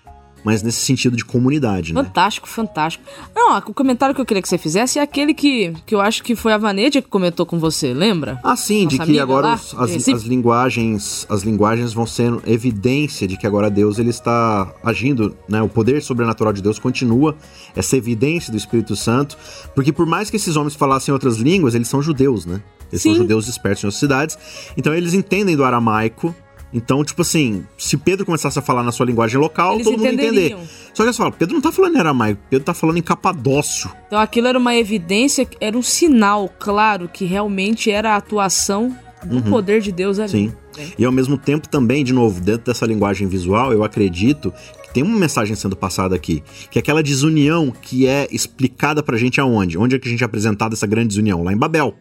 Mas 0.45 0.63
nesse 0.63 0.81
sentido 0.81 1.17
de 1.17 1.25
comunidade, 1.25 1.93
né? 1.93 2.03
Fantástico, 2.03 2.49
fantástico. 2.49 3.05
Não, 3.35 3.57
o 3.59 3.75
comentário 3.75 4.15
que 4.15 4.21
eu 4.21 4.27
queria 4.27 4.43
que 4.43 4.49
você 4.49 4.59
fizesse 4.59 4.99
é 4.99 5.03
aquele 5.03 5.35
que, 5.35 5.73
que 5.87 5.95
eu 5.95 6.01
acho 6.01 6.23
que 6.23 6.35
foi 6.35 6.53
a 6.53 6.59
Vanedia 6.59 7.01
que 7.01 7.09
comentou 7.09 7.47
com 7.47 7.59
você, 7.59 7.93
lembra? 7.93 8.41
Ah, 8.43 8.57
sim, 8.57 8.85
Nossa 8.85 8.99
de 8.99 9.05
que 9.05 9.19
agora 9.19 9.55
os, 9.55 9.75
as, 9.75 10.09
as, 10.09 10.23
linguagens 10.23 11.27
as 11.29 11.43
linguagens 11.43 11.93
vão 11.93 12.07
sendo 12.07 12.43
evidência 12.47 13.27
de 13.27 13.37
que 13.37 13.47
agora 13.47 13.71
Deus 13.71 13.99
ele 13.99 14.11
está 14.11 14.73
agindo, 14.85 15.37
né? 15.49 15.63
O 15.63 15.69
poder 15.69 16.03
sobrenatural 16.03 16.53
de 16.53 16.63
Deus 16.63 16.79
continua, 16.79 17.37
essa 17.77 17.97
evidência 17.97 18.51
do 18.51 18.57
Espírito 18.57 18.97
Santo, 18.97 19.37
porque 19.75 19.93
por 19.93 20.07
mais 20.07 20.31
que 20.31 20.37
esses 20.37 20.57
homens 20.57 20.75
falassem 20.75 21.13
outras 21.13 21.37
línguas, 21.37 21.75
eles 21.75 21.89
são 21.89 22.03
judeus, 22.03 22.47
né? 22.47 22.63
Eles 22.91 23.03
sim. 23.03 23.11
são 23.11 23.23
judeus 23.23 23.47
dispersos 23.47 23.85
em 23.85 23.87
outras 23.87 24.01
cidades, 24.01 24.39
então 24.77 24.95
eles 24.95 25.15
entendem 25.15 25.57
do 25.57 25.65
aramaico, 25.65 26.35
Então, 26.75 27.05
tipo 27.05 27.23
assim, 27.23 27.67
se 27.77 27.97
Pedro 27.97 28.25
começasse 28.25 28.59
a 28.59 28.63
falar 28.63 28.83
na 28.83 28.93
sua 28.93 29.05
linguagem 29.05 29.39
local, 29.39 29.75
Eles 29.75 29.85
todo 29.85 29.95
mundo 29.95 30.07
ia 30.07 30.13
entender. 30.13 30.29
entenderiam. 30.29 30.61
Só 30.95 31.05
que 31.05 31.13
você 31.13 31.19
fala, 31.19 31.33
Pedro 31.33 31.55
não 31.55 31.61
tá 31.61 31.71
falando 31.71 31.97
em 31.97 31.99
aramaico, 31.99 32.41
Pedro 32.49 32.65
tá 32.65 32.75
falando 32.75 32.97
em 32.97 33.03
capadócio. 33.03 33.91
Então 34.07 34.19
aquilo 34.19 34.47
era 34.47 34.59
uma 34.59 34.75
evidência, 34.75 35.47
era 35.61 35.77
um 35.77 35.83
sinal 35.83 36.51
claro 36.59 37.09
que 37.09 37.25
realmente 37.25 37.91
era 37.91 38.15
a 38.15 38.17
atuação 38.17 38.97
do 39.25 39.43
poder 39.43 39.81
de 39.81 39.93
Deus 39.93 40.19
ali. 40.19 40.31
Sim. 40.31 40.53
E 40.99 41.05
ao 41.05 41.13
mesmo 41.13 41.37
tempo 41.37 41.69
também, 41.69 42.03
de 42.03 42.13
novo, 42.13 42.41
dentro 42.41 42.67
dessa 42.73 42.87
linguagem 42.87 43.29
visual, 43.29 43.73
eu 43.73 43.85
acredito 43.85 44.53
que 44.83 44.95
tem 44.95 45.03
uma 45.03 45.19
mensagem 45.19 45.55
sendo 45.55 45.77
passada 45.77 46.15
aqui, 46.15 46.43
que 46.71 46.79
é 46.79 46.81
aquela 46.81 47.03
desunião 47.03 47.71
que 47.71 48.07
é 48.07 48.27
explicada 48.33 49.03
pra 49.03 49.17
gente 49.17 49.41
aonde? 49.41 49.79
Onde 49.79 49.95
é 49.97 49.99
que 49.99 50.09
a 50.09 50.11
gente 50.11 50.23
é 50.23 50.27
apresentado 50.27 50.73
essa 50.73 50.87
grande 50.87 51.09
desunião? 51.09 51.45
Lá 51.45 51.53
em 51.53 51.57
Babel. 51.57 51.95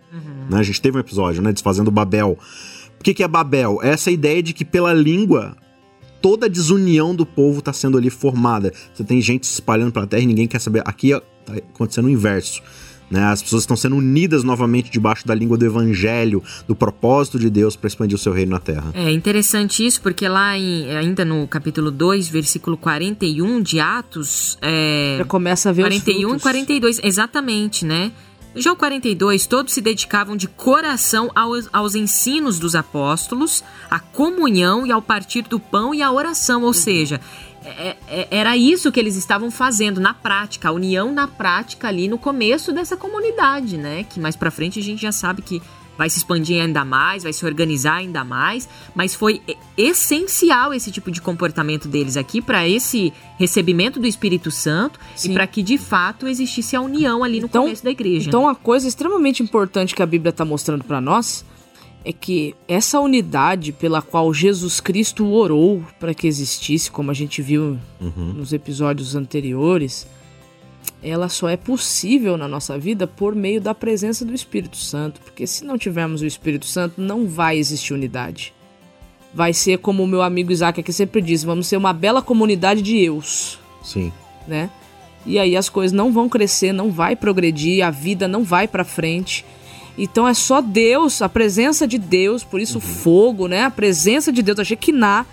Né? 0.50 0.58
A 0.60 0.64
gente 0.64 0.82
teve 0.82 0.98
um 0.98 1.00
episódio, 1.00 1.42
né, 1.42 1.52
desfazendo 1.52 1.92
Babel. 1.92 2.38
O 3.02 3.04
que, 3.04 3.14
que 3.16 3.24
é 3.24 3.28
Babel? 3.28 3.80
É 3.82 3.90
essa 3.90 4.12
ideia 4.12 4.42
de 4.44 4.54
que 4.54 4.64
pela 4.64 4.94
língua 4.94 5.58
toda 6.22 6.46
a 6.46 6.50
desunião 6.50 7.16
do 7.16 7.26
povo 7.26 7.58
está 7.60 7.74
sendo 7.74 7.98
ali 7.98 8.12
formada. 8.12 8.72
Você 8.94 9.04
tem 9.04 9.20
gente 9.20 9.48
se 9.48 9.54
espalhando 9.54 9.92
pela 9.92 10.06
terra 10.06 10.22
e 10.22 10.28
ninguém 10.28 10.48
quer 10.48 10.60
saber. 10.60 10.84
Aqui 10.86 11.10
está 11.12 11.54
acontecendo 11.74 12.06
o 12.06 12.10
inverso. 12.10 12.62
Né? 13.10 13.24
As 13.24 13.42
pessoas 13.42 13.64
estão 13.64 13.76
sendo 13.76 13.96
unidas 13.98 14.44
novamente 14.44 14.90
debaixo 14.92 15.26
da 15.28 15.34
língua 15.36 15.58
do 15.58 15.66
evangelho, 15.66 16.42
do 16.68 16.76
propósito 16.76 17.38
de 17.40 17.50
Deus 17.50 17.76
para 17.76 17.88
expandir 17.88 18.16
o 18.16 18.20
seu 18.20 18.32
reino 18.32 18.52
na 18.52 18.60
terra. 18.60 18.92
É 18.94 19.12
interessante 19.12 19.86
isso, 19.86 20.00
porque 20.02 20.26
lá 20.30 20.58
em- 20.58 20.90
ainda 20.96 21.26
no 21.26 21.46
capítulo 21.48 21.92
2, 21.92 22.30
versículo 22.30 22.78
41 22.78 23.60
de 23.62 23.80
Atos, 23.82 24.58
é, 24.62 25.16
Já 25.18 25.26
começa 25.26 25.70
a 25.70 25.74
ver 25.74 25.82
41 25.82 26.14
os 26.20 26.22
e 26.22 26.24
frutos. 26.40 26.42
42, 26.44 27.00
exatamente, 27.04 27.84
né? 27.84 28.12
Já 28.56 28.74
o 28.74 28.76
42, 28.76 29.48
todos 29.48 29.74
se 29.74 29.80
dedicavam 29.82 30.36
de 30.36 30.48
coração 30.48 31.32
aos, 31.34 31.70
aos 31.72 31.96
ensinos 31.96 32.60
dos 32.60 32.76
apóstolos, 32.76 33.64
à 33.90 33.98
comunhão 34.00 34.86
e 34.86 34.92
ao 34.92 35.02
partir 35.02 35.44
do 35.44 35.60
pão 35.60 35.94
e 35.94 36.02
à 36.02 36.12
oração, 36.12 36.64
ou 36.64 36.74
seja, 36.74 37.22
é- 37.64 37.96
é- 38.10 38.28
era 38.30 38.58
isso 38.58 38.92
que 38.92 39.00
eles 39.00 39.16
estavam 39.16 39.50
fazendo 39.50 40.02
na 40.02 40.14
prática, 40.14 40.68
a 40.68 40.72
união 40.74 41.14
na 41.14 41.28
prática 41.28 41.88
ali 41.88 42.08
no 42.10 42.18
começo 42.18 42.74
dessa 42.74 42.98
comunidade, 42.98 43.78
né? 43.78 44.04
Que 44.04 44.20
mais 44.20 44.36
pra 44.36 44.52
frente 44.52 44.80
a 44.80 44.84
gente 44.84 45.02
já 45.02 45.12
sabe 45.14 45.42
que 45.42 45.62
vai 45.98 46.10
se 46.10 46.18
expandir 46.18 46.62
ainda 46.62 46.84
mais, 46.84 47.24
vai 47.24 47.34
se 47.34 47.46
organizar 47.46 47.96
ainda 47.96 48.24
mais, 48.24 48.68
mas 48.96 49.14
foi 49.14 49.42
essencial 49.78 50.74
esse 50.74 50.92
tipo 50.92 51.12
de 51.12 51.22
comportamento 51.22 51.88
deles 51.88 52.18
aqui 52.18 52.42
para 52.42 52.68
esse 52.68 53.14
recebimento 53.38 54.00
do 54.00 54.08
Espírito 54.08 54.50
Santo 54.50 55.00
Sim. 55.16 55.32
e 55.32 55.34
para 55.34 55.46
que 55.48 55.62
de 55.62 55.78
fato 55.78 56.28
existisse 56.28 56.76
a 56.76 56.82
união 56.82 57.24
ali 57.24 57.40
no 57.40 57.46
Então- 57.48 57.64
começo 57.64 57.84
da 57.84 57.92
igreja. 57.92 58.28
Então, 58.30 58.44
uma 58.44 58.56
coisa 58.56 58.88
extremamente 58.88 59.44
importante 59.44 59.94
que 59.94 60.02
a 60.02 60.06
Bíblia 60.06 60.30
está 60.32 60.44
mostrando 60.46 60.84
para 60.84 61.00
nós 61.02 61.46
é 62.04 62.12
que 62.12 62.56
essa 62.68 63.00
unidade 63.00 63.72
pela 63.72 64.02
qual 64.02 64.34
Jesus 64.34 64.80
Cristo 64.80 65.28
orou 65.28 65.84
para 66.00 66.16
que 66.16 66.26
existisse, 66.26 66.90
como 66.90 67.12
a 67.12 67.14
gente 67.14 67.42
viu 67.44 67.78
nos 68.00 68.54
episódios 68.54 69.16
anteriores, 69.16 70.08
ela 71.04 71.30
só 71.30 71.50
é 71.50 71.58
possível 71.58 72.38
na 72.38 72.48
nossa 72.48 72.78
vida 72.78 73.08
por 73.08 73.34
meio 73.34 73.60
da 73.60 73.74
presença 73.74 74.24
do 74.24 74.34
Espírito 74.34 74.78
Santo, 74.78 75.20
porque 75.22 75.48
se 75.48 75.66
não 75.66 75.78
tivermos 75.78 76.22
o 76.22 76.26
Espírito 76.26 76.66
Santo, 76.66 77.02
não 77.02 77.28
vai 77.28 77.58
existir 77.58 77.94
unidade. 77.94 78.54
Vai 79.34 79.54
ser 79.54 79.80
como 79.80 80.04
o 80.04 80.08
meu 80.08 80.22
amigo 80.22 80.52
Isaac 80.52 80.80
aqui 80.80 80.94
sempre 80.94 81.22
diz, 81.22 81.44
vamos 81.44 81.68
ser 81.68 81.78
uma 81.78 81.94
bela 81.94 82.22
comunidade 82.22 82.82
de 82.82 82.98
eus 82.98 83.58
Sim. 83.82 84.12
né? 84.48 84.70
E 85.26 85.40
aí 85.40 85.56
as 85.56 85.70
coisas 85.70 85.92
não 85.92 86.12
vão 86.12 86.28
crescer, 86.28 86.72
não 86.74 86.92
vai 86.92 87.16
progredir, 87.16 87.86
a 87.86 87.92
vida 87.92 88.28
não 88.28 88.44
vai 88.44 88.68
pra 88.68 88.84
frente. 88.84 89.46
Então 89.98 90.28
é 90.28 90.34
só 90.34 90.62
Deus, 90.62 91.22
a 91.22 91.30
presença 91.30 91.88
de 91.88 91.98
Deus, 91.98 92.44
por 92.44 92.60
isso 92.60 92.78
o 92.78 92.82
fogo, 92.82 93.48
né? 93.48 93.64
A 93.64 93.72
presença 93.72 94.32
de 94.32 94.42
Deus, 94.42 94.60
a 94.60 94.64
Shekinah 94.64 95.26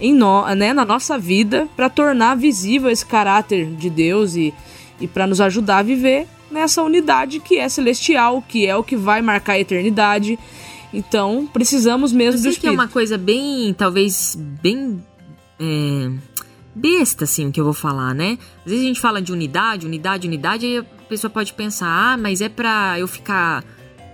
em 0.00 0.14
no, 0.14 0.46
né, 0.54 0.72
na 0.72 0.84
nossa 0.84 1.18
vida 1.18 1.68
para 1.76 1.88
tornar 1.88 2.36
visível 2.36 2.90
esse 2.90 3.04
caráter 3.04 3.66
de 3.66 3.90
Deus 3.90 4.36
e, 4.36 4.54
e 5.00 5.06
para 5.06 5.26
nos 5.26 5.40
ajudar 5.40 5.78
a 5.78 5.82
viver 5.82 6.26
nessa 6.50 6.82
unidade 6.82 7.40
que 7.40 7.58
é 7.58 7.68
celestial, 7.68 8.42
que 8.46 8.66
é 8.66 8.76
o 8.76 8.82
que 8.82 8.96
vai 8.96 9.20
marcar 9.22 9.54
a 9.54 9.60
eternidade. 9.60 10.38
Então, 10.92 11.48
precisamos 11.52 12.12
mesmo 12.12 12.40
do 12.40 12.42
sei 12.44 12.56
que 12.56 12.66
é 12.66 12.70
uma 12.70 12.88
coisa 12.88 13.18
bem, 13.18 13.74
talvez, 13.74 14.36
bem 14.62 15.04
é, 15.60 16.10
besta, 16.74 17.24
assim, 17.24 17.48
o 17.48 17.52
que 17.52 17.60
eu 17.60 17.64
vou 17.64 17.74
falar, 17.74 18.14
né? 18.14 18.38
Às 18.64 18.70
vezes 18.70 18.84
a 18.84 18.88
gente 18.88 19.00
fala 19.00 19.20
de 19.20 19.32
unidade, 19.32 19.86
unidade, 19.86 20.26
unidade, 20.26 20.66
aí 20.66 20.78
a 20.78 20.84
pessoa 21.08 21.30
pode 21.30 21.52
pensar, 21.52 21.88
ah, 21.88 22.16
mas 22.16 22.40
é 22.40 22.48
pra 22.48 22.98
eu 22.98 23.06
ficar 23.06 23.64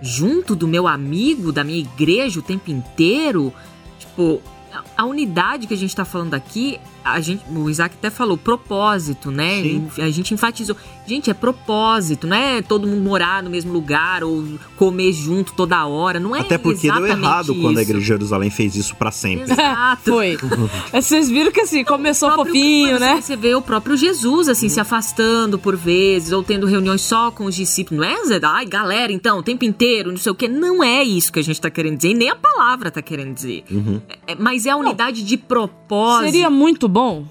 junto 0.01 0.55
do 0.55 0.67
meu 0.67 0.87
amigo, 0.87 1.51
da 1.51 1.63
minha 1.63 1.79
igreja 1.79 2.39
o 2.39 2.43
tempo 2.43 2.69
inteiro? 2.69 3.53
Tipo, 3.97 4.41
a- 4.97 5.05
unidade 5.05 5.67
que 5.67 5.73
a 5.73 5.77
gente 5.77 5.95
tá 5.95 6.03
falando 6.05 6.33
aqui, 6.33 6.79
a 7.03 7.19
gente, 7.21 7.43
o 7.49 7.69
Isaac 7.69 7.95
até 7.97 8.09
falou, 8.09 8.35
propósito, 8.37 9.29
né? 9.31 9.61
Sim. 9.61 9.87
A 9.99 10.09
gente 10.09 10.33
enfatizou. 10.33 10.75
Gente, 11.07 11.29
é 11.29 11.33
propósito, 11.35 12.25
não 12.25 12.35
é 12.35 12.63
todo 12.63 12.87
mundo 12.87 13.01
morar 13.03 13.43
no 13.43 13.49
mesmo 13.49 13.71
lugar 13.71 14.23
ou 14.23 14.43
comer 14.75 15.13
junto 15.13 15.53
toda 15.53 15.85
hora, 15.85 16.19
não 16.19 16.35
é 16.35 16.39
Até 16.39 16.57
porque 16.57 16.91
deu 16.91 17.05
errado 17.05 17.53
quando 17.53 17.77
a 17.77 17.81
isso. 17.81 17.91
igreja 17.91 17.99
de 17.99 18.05
Jerusalém 18.07 18.49
fez 18.49 18.75
isso 18.75 18.95
para 18.95 19.11
sempre. 19.11 19.51
Exato. 19.51 20.01
Foi. 20.11 20.35
Vocês 20.91 21.29
viram 21.29 21.51
que 21.51 21.61
assim, 21.61 21.83
começou 21.83 22.29
próprio- 22.31 22.53
fofinho, 22.55 22.99
né? 22.99 23.21
Você 23.21 23.35
vê 23.35 23.53
o 23.53 23.61
próprio 23.61 23.95
Jesus, 23.95 24.49
assim, 24.49 24.67
se 24.67 24.79
afastando 24.79 25.59
por 25.59 25.75
vezes, 25.75 26.31
ou 26.31 26.41
tendo 26.43 26.65
reuniões 26.65 27.01
só 27.01 27.29
com 27.29 27.45
os 27.45 27.55
discípulos. 27.55 28.03
Não 28.03 28.11
é, 28.11 28.25
Zé? 28.25 28.39
Ai, 28.43 28.65
galera, 28.65 29.11
então, 29.11 29.37
o 29.39 29.43
tempo 29.43 29.63
inteiro, 29.63 30.09
não 30.09 30.17
sei 30.17 30.31
o 30.31 30.35
quê. 30.35 30.47
Não 30.47 30.83
é 30.83 31.03
isso 31.03 31.31
que 31.31 31.39
a 31.39 31.43
gente 31.43 31.61
tá 31.61 31.69
querendo 31.69 31.97
dizer, 31.97 32.09
e 32.09 32.13
nem 32.15 32.29
a 32.31 32.35
palavra 32.35 32.89
tá 32.89 33.01
querendo 33.01 33.33
dizer. 33.33 33.63
É- 34.09 34.31
é- 34.33 34.35
mas 34.35 34.65
é 34.65 34.71
a 34.71 34.75
unidade 34.85 35.23
de 35.23 35.37
propósito. 35.37 36.25
Seria 36.31 36.49
muito 36.49 36.87
bom? 36.87 37.25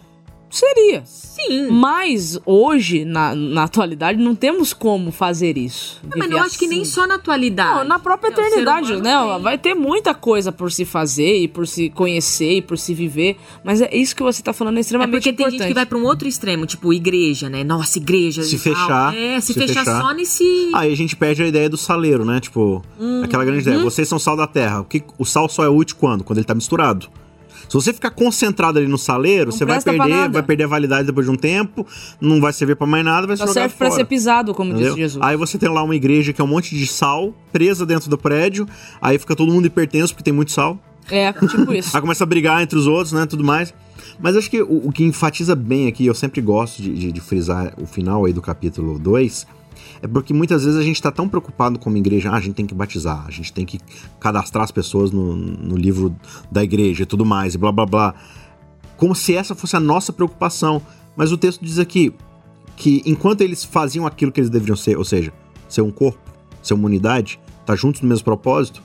Seria. 0.51 1.03
Sim. 1.05 1.69
Mas 1.69 2.39
hoje, 2.47 3.05
na, 3.05 3.35
na 3.35 3.65
atualidade, 3.65 4.23
não 4.23 4.37
temos 4.37 4.73
como 4.73 5.11
fazer 5.11 5.59
isso. 5.59 6.01
Não, 6.05 6.17
mas 6.17 6.31
eu 6.31 6.39
acho 6.39 6.57
que 6.57 6.69
nem 6.69 6.83
assim. 6.83 6.93
só 6.93 7.09
na 7.09 7.17
atualidade. 7.17 7.79
Não, 7.79 7.85
na 7.85 7.99
própria 7.99 8.29
É, 8.29 8.33
o 8.33 8.37
ser 8.37 8.43
eternidade, 8.43 8.97
né? 9.03 9.19
tem. 9.33 9.43
Vai 9.43 9.59
ter 9.59 9.75
muita 9.75 10.15
coisa 10.15 10.53
por 10.53 10.71
se 10.71 10.85
fazer 10.85 11.39
e 11.41 11.49
por 11.49 11.67
se 11.67 11.91
conhecer 11.91 12.59
e 12.59 12.63
por 12.63 12.79
se 12.79 12.95
viver. 12.95 13.37
Mas 13.65 13.81
é 13.83 13.93
isso 13.97 14.15
que 14.15 14.23
você 14.23 14.45
tá 14.45 14.53
falando 14.53 14.77
é 14.77 14.79
É 14.79 14.83
extremamente 14.83 15.11
porque 15.11 15.33
tem 15.33 15.45
importante. 15.45 15.59
gente 15.59 15.69
que 15.71 15.75
vai 15.75 15.87
pra 15.87 15.99
um 15.99 16.05
outro 16.05 16.29
extremo, 16.29 16.67
tipo 16.67 16.93
igreja, 16.93 17.49
né? 17.51 17.65
Nossa, 17.65 17.99
igreja. 17.99 18.45
Se 18.45 18.57
fechar, 18.57 19.13
É, 19.13 19.41
se, 19.41 19.55
se 19.55 19.59
fechar, 19.59 19.81
fechar. 19.85 20.01
só 20.03 20.13
nesse. 20.13 20.71
Aí 20.73 20.93
a 20.93 20.97
gente 20.97 21.17
perde 21.17 21.43
a 21.43 21.49
ideia 21.49 21.69
do 21.69 21.77
saleiro, 21.77 22.25
né? 22.25 22.39
Tipo, 22.39 22.81
aquela 23.25 23.45
grande 23.45 23.63
ideia. 23.63 23.83
Vocês 23.83 24.07
são 24.09 24.21
sal 24.21 24.37
da 24.37 24.47
terra. 24.47 24.83
O, 24.83 24.85
que, 24.85 25.03
o 25.19 25.25
sal 25.25 25.49
só 25.49 25.65
é 25.65 25.69
útil 25.69 25.97
quando? 25.99 26.23
Quando 26.23 26.39
ele 26.39 26.47
tá 26.47 26.55
misturado. 26.55 27.09
Se 27.81 27.87
você 27.87 27.93
ficar 27.93 28.11
concentrado 28.11 28.79
ali 28.79 28.87
no 28.89 28.97
saleiro, 28.99 29.51
Não 29.51 29.57
você 29.57 29.65
vai 29.65 29.81
perder, 29.83 30.29
vai 30.31 30.43
perder 30.43 30.65
a 30.65 30.67
validade 30.69 31.07
depois 31.07 31.27
de 31.27 31.33
um 31.33 31.37
tempo, 31.37 31.87
não 32.21 32.41
vai 32.41 32.53
servir 32.53 32.77
pra 32.77 32.87
mais 32.87 33.05
nada, 33.05 33.27
vai 33.27 33.37
Só 33.37 33.45
ser 33.47 33.49
jogado 33.53 33.63
serve 33.63 33.75
pra 33.77 33.87
fora. 33.89 34.01
ser 34.01 34.05
pisado, 34.07 34.55
como 34.55 34.71
Entendeu? 34.71 34.89
disse 34.91 35.01
Jesus. 35.01 35.23
Aí 35.25 35.37
você 35.37 35.59
tem 35.59 35.69
lá 35.69 35.83
uma 35.83 35.97
igreja 35.97 36.33
que 36.33 36.41
é 36.41 36.45
um 36.45 36.49
monte 36.49 36.77
de 36.77 36.87
sal 36.87 37.35
presa 37.53 37.85
dentro 37.85 38.09
do 38.09 38.17
prédio, 38.19 38.67
aí 39.01 39.19
fica 39.19 39.35
todo 39.35 39.53
mundo 39.53 39.67
hipertenso 39.67 40.13
porque 40.15 40.25
tem 40.25 40.33
muito 40.33 40.53
sal. 40.53 40.79
É, 41.11 41.33
tipo 41.33 41.73
isso. 41.75 41.95
Aí 41.97 42.01
começa 42.01 42.25
a 42.25 42.27
brigar 42.27 42.63
entre 42.63 42.79
os 42.79 42.87
outros, 42.87 43.13
né? 43.13 43.27
Tudo 43.27 43.45
mais. 43.45 43.75
Mas 44.21 44.37
acho 44.37 44.49
que 44.51 44.63
o, 44.63 44.87
o 44.89 44.93
que 44.93 45.05
enfatiza 45.05 45.55
bem 45.55 45.87
aqui, 45.89 46.07
eu 46.07 46.15
sempre 46.15 46.41
gosto 46.41 46.81
de, 46.81 46.95
de- 46.95 47.13
de 47.13 47.21
frisar 47.21 47.75
o 47.81 47.87
final 47.87 48.25
aí 48.25 48.33
do 48.33 48.41
capítulo 48.41 48.99
2, 48.99 49.47
é 50.03 50.07
porque 50.07 50.33
muitas 50.33 50.65
vezes 50.65 50.79
a 50.79 50.83
gente 50.83 51.01
tá 51.01 51.11
tão 51.11 51.29
preocupado 51.29 51.79
como 51.79 51.97
igreja, 51.97 52.31
ah, 52.31 52.37
a 52.37 52.41
gente 52.41 52.55
tem 52.55 52.67
que 52.67 52.75
batizar, 52.75 53.25
a 53.27 53.31
gente 53.31 53.53
tem 53.53 53.65
que 53.65 53.79
cadastrar 54.21 54.65
as 54.65 54.71
pessoas 54.71 55.11
no, 55.11 55.35
no 55.35 55.77
livro 55.77 56.15
da 56.51 56.63
igreja 56.63 57.03
e 57.03 57.07
tudo 57.07 57.25
mais, 57.25 57.55
e 57.55 57.59
blá 57.59 57.73
blá 57.73 57.87
blá. 57.87 58.15
Como 58.97 59.15
se 59.15 59.35
essa 59.35 59.55
fosse 59.55 59.77
a 59.77 59.81
nossa 59.81 60.13
preocupação. 60.13 60.81
Mas 61.17 61.31
o 61.31 61.39
texto 61.39 61.65
diz 61.65 61.79
aqui 61.79 62.13
que 62.77 63.03
enquanto 63.07 63.41
eles 63.41 63.65
faziam 63.65 64.07
aquilo 64.07 64.33
que 64.33 64.41
eles 64.41 64.51
deveriam 64.51 64.77
ser, 64.77 64.97
ou 64.97 65.05
seja, 65.05 65.33
ser 65.69 65.83
um 65.83 65.91
corpo, 65.91 66.19
ser 66.63 66.75
uma 66.75 66.87
unidade, 66.87 67.39
estar 67.61 67.77
juntos 67.77 68.01
no 68.01 68.09
mesmo 68.09 68.25
propósito, 68.25 68.83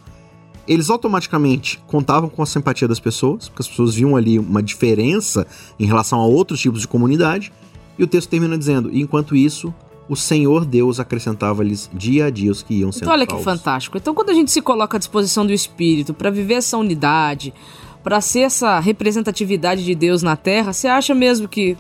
eles 0.67 0.89
automaticamente 0.91 1.79
contavam 1.87 2.29
com 2.29 2.43
a 2.43 2.45
simpatia 2.45 2.87
das 2.87 2.99
pessoas, 2.99 3.49
porque 3.49 3.63
as 3.63 3.67
pessoas 3.67 3.95
viam 3.95 4.15
ali 4.15 4.37
uma 4.37 4.61
diferença 4.61 5.47
em 5.79 5.85
relação 5.85 6.19
a 6.19 6.25
outros 6.25 6.59
tipos 6.59 6.81
de 6.81 6.87
comunidade, 6.87 7.51
e 7.97 8.03
o 8.03 8.07
texto 8.07 8.29
termina 8.29 8.55
dizendo: 8.55 8.91
"E 8.93 9.01
enquanto 9.01 9.35
isso, 9.35 9.73
o 10.09 10.15
Senhor 10.15 10.65
Deus 10.65 10.99
acrescentava-lhes 10.99 11.89
dia 11.93 12.25
a 12.25 12.29
dia 12.29 12.51
os 12.51 12.61
que 12.63 12.73
iam 12.73 12.91
sendo 12.91 13.03
Então, 13.03 13.13
olha 13.13 13.25
que 13.25 13.31
salvos." 13.31 13.45
fantástico. 13.45 13.97
Então, 13.97 14.13
quando 14.15 14.31
a 14.31 14.33
gente 14.33 14.49
se 14.51 14.61
coloca 14.61 14.97
à 14.97 14.99
disposição 14.99 15.45
do 15.45 15.53
Espírito 15.53 16.13
para 16.13 16.29
viver 16.31 16.55
essa 16.55 16.77
unidade, 16.77 17.53
para 18.03 18.19
ser 18.19 18.39
essa 18.41 18.79
representatividade 18.79 19.85
de 19.85 19.93
Deus 19.95 20.23
na 20.23 20.35
Terra, 20.35 20.73
você 20.73 20.87
acha 20.87 21.13
mesmo 21.13 21.47
que 21.47 21.77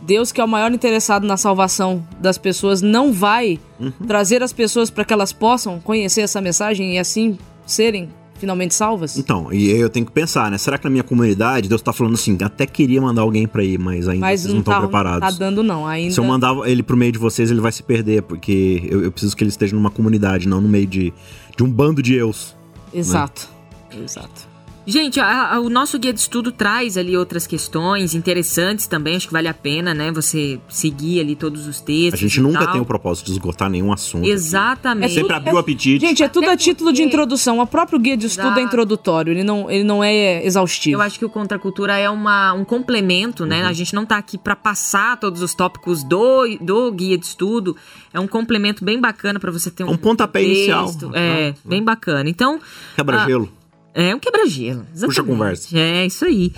Deus, 0.00 0.30
que 0.30 0.40
é 0.40 0.44
o 0.44 0.48
maior 0.48 0.72
interessado 0.72 1.26
na 1.26 1.36
salvação 1.36 2.06
das 2.20 2.38
pessoas, 2.38 2.80
não 2.80 3.12
vai 3.12 3.58
Uhum. 3.80 3.90
trazer 4.06 4.42
as 4.42 4.52
pessoas 4.52 4.88
para 4.90 5.04
que 5.04 5.12
elas 5.12 5.32
possam 5.32 5.80
conhecer 5.80 6.20
essa 6.22 6.40
mensagem 6.40 6.94
e 6.94 6.98
assim 6.98 7.36
serem 7.66 8.08
finalmente 8.38 8.74
salvas? 8.74 9.18
Então, 9.18 9.52
e 9.52 9.72
aí 9.72 9.80
eu 9.80 9.90
tenho 9.90 10.06
que 10.06 10.12
pensar, 10.12 10.50
né? 10.50 10.58
Será 10.58 10.78
que 10.78 10.84
na 10.84 10.90
minha 10.90 11.02
comunidade 11.02 11.68
Deus 11.68 11.82
tá 11.82 11.92
falando 11.92 12.14
assim, 12.14 12.36
até 12.42 12.66
queria 12.66 13.00
mandar 13.00 13.22
alguém 13.22 13.46
pra 13.46 13.62
ir, 13.62 13.78
mas 13.78 14.08
ainda 14.08 14.20
Mas 14.20 14.40
vocês 14.40 14.52
não 14.54 14.60
estão 14.60 14.74
tá, 14.74 14.80
preparados. 14.80 15.28
tá 15.28 15.38
dando, 15.38 15.62
não. 15.62 15.86
Ainda. 15.86 16.14
Se 16.14 16.20
eu 16.20 16.24
mandar 16.24 16.54
ele 16.66 16.82
pro 16.82 16.96
meio 16.96 17.12
de 17.12 17.18
vocês, 17.18 17.50
ele 17.50 17.60
vai 17.60 17.72
se 17.72 17.82
perder, 17.82 18.22
porque 18.22 18.82
eu, 18.88 19.04
eu 19.04 19.12
preciso 19.12 19.36
que 19.36 19.42
ele 19.42 19.50
esteja 19.50 19.74
numa 19.74 19.90
comunidade, 19.90 20.48
não 20.48 20.60
no 20.60 20.68
meio 20.68 20.86
de, 20.86 21.12
de 21.56 21.62
um 21.62 21.70
bando 21.70 22.02
de 22.02 22.14
eus. 22.14 22.56
Exato. 22.92 23.48
Exato. 24.02 24.47
Gente, 24.90 25.20
a, 25.20 25.56
a, 25.56 25.60
o 25.60 25.68
nosso 25.68 25.98
guia 25.98 26.14
de 26.14 26.20
estudo 26.20 26.50
traz 26.50 26.96
ali 26.96 27.14
outras 27.14 27.46
questões 27.46 28.14
interessantes 28.14 28.86
também. 28.86 29.16
Acho 29.16 29.26
que 29.26 29.32
vale 29.34 29.46
a 29.46 29.52
pena, 29.52 29.92
né? 29.92 30.10
Você 30.12 30.58
seguir 30.66 31.20
ali 31.20 31.36
todos 31.36 31.66
os 31.66 31.78
textos. 31.78 32.14
A 32.14 32.16
gente 32.16 32.40
nunca 32.40 32.60
tal. 32.60 32.72
tem 32.72 32.80
o 32.80 32.86
propósito 32.86 33.26
de 33.26 33.32
esgotar 33.32 33.68
nenhum 33.68 33.92
assunto. 33.92 34.26
Exatamente. 34.26 35.12
É 35.12 35.14
sempre 35.14 35.36
abrir 35.36 35.52
o 35.52 35.58
apetite. 35.58 36.06
Gente, 36.06 36.22
é 36.22 36.28
tudo 36.28 36.44
Até 36.44 36.54
a 36.54 36.56
título 36.56 36.88
porque... 36.88 37.02
de 37.02 37.06
introdução. 37.06 37.58
O 37.60 37.66
próprio 37.66 37.98
guia 37.98 38.16
de 38.16 38.28
estudo 38.28 38.46
Exato. 38.46 38.60
é 38.60 38.62
introdutório. 38.62 39.30
Ele 39.30 39.44
não, 39.44 39.70
ele 39.70 39.84
não 39.84 40.02
é 40.02 40.42
exaustivo. 40.46 40.96
Eu 40.96 41.02
acho 41.02 41.18
que 41.18 41.24
o 41.26 41.28
Contra 41.28 41.58
a 41.58 41.60
Cultura 41.60 41.98
é 41.98 42.08
uma, 42.08 42.54
um 42.54 42.64
complemento, 42.64 43.44
né? 43.44 43.64
Uhum. 43.64 43.68
A 43.68 43.72
gente 43.74 43.94
não 43.94 44.06
tá 44.06 44.16
aqui 44.16 44.38
para 44.38 44.56
passar 44.56 45.18
todos 45.18 45.42
os 45.42 45.54
tópicos 45.54 46.02
do, 46.02 46.46
do 46.62 46.90
guia 46.92 47.18
de 47.18 47.26
estudo. 47.26 47.76
É 48.10 48.18
um 48.18 48.26
complemento 48.26 48.82
bem 48.82 48.98
bacana 48.98 49.38
para 49.38 49.50
você 49.50 49.70
ter 49.70 49.84
um, 49.84 49.90
um 49.90 49.96
pontapé 49.98 50.38
texto. 50.38 50.54
inicial. 50.54 51.14
É, 51.14 51.48
uhum. 51.48 51.54
bem 51.66 51.84
bacana. 51.84 52.30
Então. 52.30 52.58
Quebra-gelo. 52.96 53.57
É 53.94 54.14
um 54.14 54.18
quebra-gelo. 54.18 54.86
Puxa 55.00 55.22
a 55.22 55.24
conversa. 55.24 55.76
É, 55.76 56.06
isso 56.06 56.24
aí. 56.24 56.52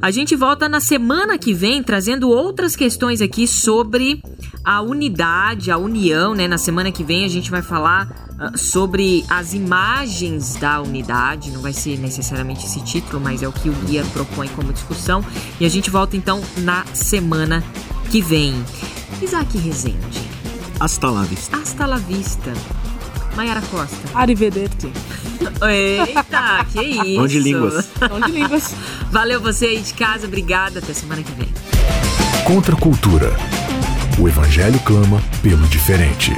A 0.00 0.10
gente 0.10 0.36
volta 0.36 0.68
na 0.68 0.78
semana 0.78 1.38
que 1.38 1.52
vem 1.52 1.82
trazendo 1.82 2.28
outras 2.28 2.76
questões 2.76 3.20
aqui 3.20 3.46
sobre 3.48 4.22
a 4.62 4.82
unidade, 4.82 5.70
a 5.70 5.78
união, 5.78 6.34
né? 6.34 6.46
Na 6.46 6.58
semana 6.58 6.92
que 6.92 7.02
vem 7.02 7.24
a 7.24 7.28
gente 7.28 7.50
vai 7.50 7.62
falar 7.62 8.28
uh, 8.38 8.56
sobre 8.58 9.24
as 9.28 9.54
imagens 9.54 10.56
da 10.56 10.80
unidade. 10.80 11.50
Não 11.50 11.60
vai 11.60 11.72
ser 11.72 11.98
necessariamente 11.98 12.66
esse 12.66 12.82
título, 12.84 13.20
mas 13.20 13.42
é 13.42 13.48
o 13.48 13.52
que 13.52 13.68
o 13.68 13.72
guia 13.86 14.04
propõe 14.12 14.48
como 14.48 14.72
discussão. 14.72 15.24
E 15.58 15.64
a 15.64 15.68
gente 15.68 15.90
volta 15.90 16.16
então 16.16 16.40
na 16.58 16.84
semana 16.94 17.64
que 18.10 18.20
vem. 18.20 18.54
Isaac 19.22 19.56
Rezende. 19.58 20.20
Hasta 20.78 21.10
la 21.10 21.22
vista. 21.22 21.56
Hasta 21.56 21.86
la 21.86 21.96
vista. 21.96 22.52
Mayara 23.36 23.60
Costa. 23.70 23.96
Arrivederci. 24.14 24.90
Eita, 25.68 26.64
que 26.72 26.82
isso. 26.82 27.20
Onde 27.20 27.38
línguas. 27.38 27.88
Onde 28.10 28.32
línguas. 28.32 28.74
Valeu 29.10 29.40
você 29.40 29.66
aí 29.66 29.80
de 29.80 29.92
casa, 29.92 30.26
obrigada. 30.26 30.78
Até 30.78 30.94
semana 30.94 31.22
que 31.22 31.32
vem. 31.32 31.48
Contra 32.44 32.74
a 32.74 32.78
cultura. 32.78 33.36
O 34.18 34.26
Evangelho 34.26 34.80
clama 34.80 35.22
pelo 35.42 35.66
diferente. 35.68 36.32